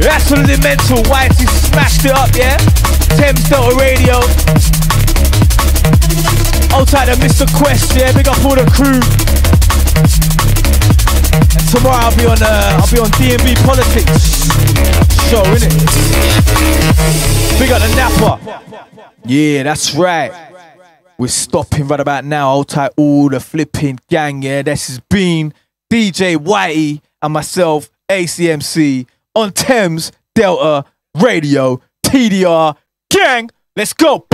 [0.00, 1.02] Absolutely mental.
[1.06, 2.56] Whitey smashed it up, yeah?
[3.16, 4.20] Thames Delta Radio.
[6.74, 7.46] Hold tight to Mr.
[7.56, 8.12] Quest, yeah?
[8.12, 9.00] Big up all the crew.
[11.34, 14.44] And tomorrow I'll be on uh, I'll be on DMB Politics
[15.30, 15.74] show, innit?
[17.58, 18.62] Big up the Napa.
[19.24, 20.32] Yeah, that's right.
[21.16, 22.50] We're stopping right about now.
[22.50, 24.62] Hold tight all the flipping gang, yeah?
[24.62, 25.54] This has been
[25.92, 30.84] DJ Whitey and myself, ACMC, on Thames Delta
[31.16, 32.76] Radio, TDR
[33.14, 33.50] gang.
[33.76, 34.26] Let's go.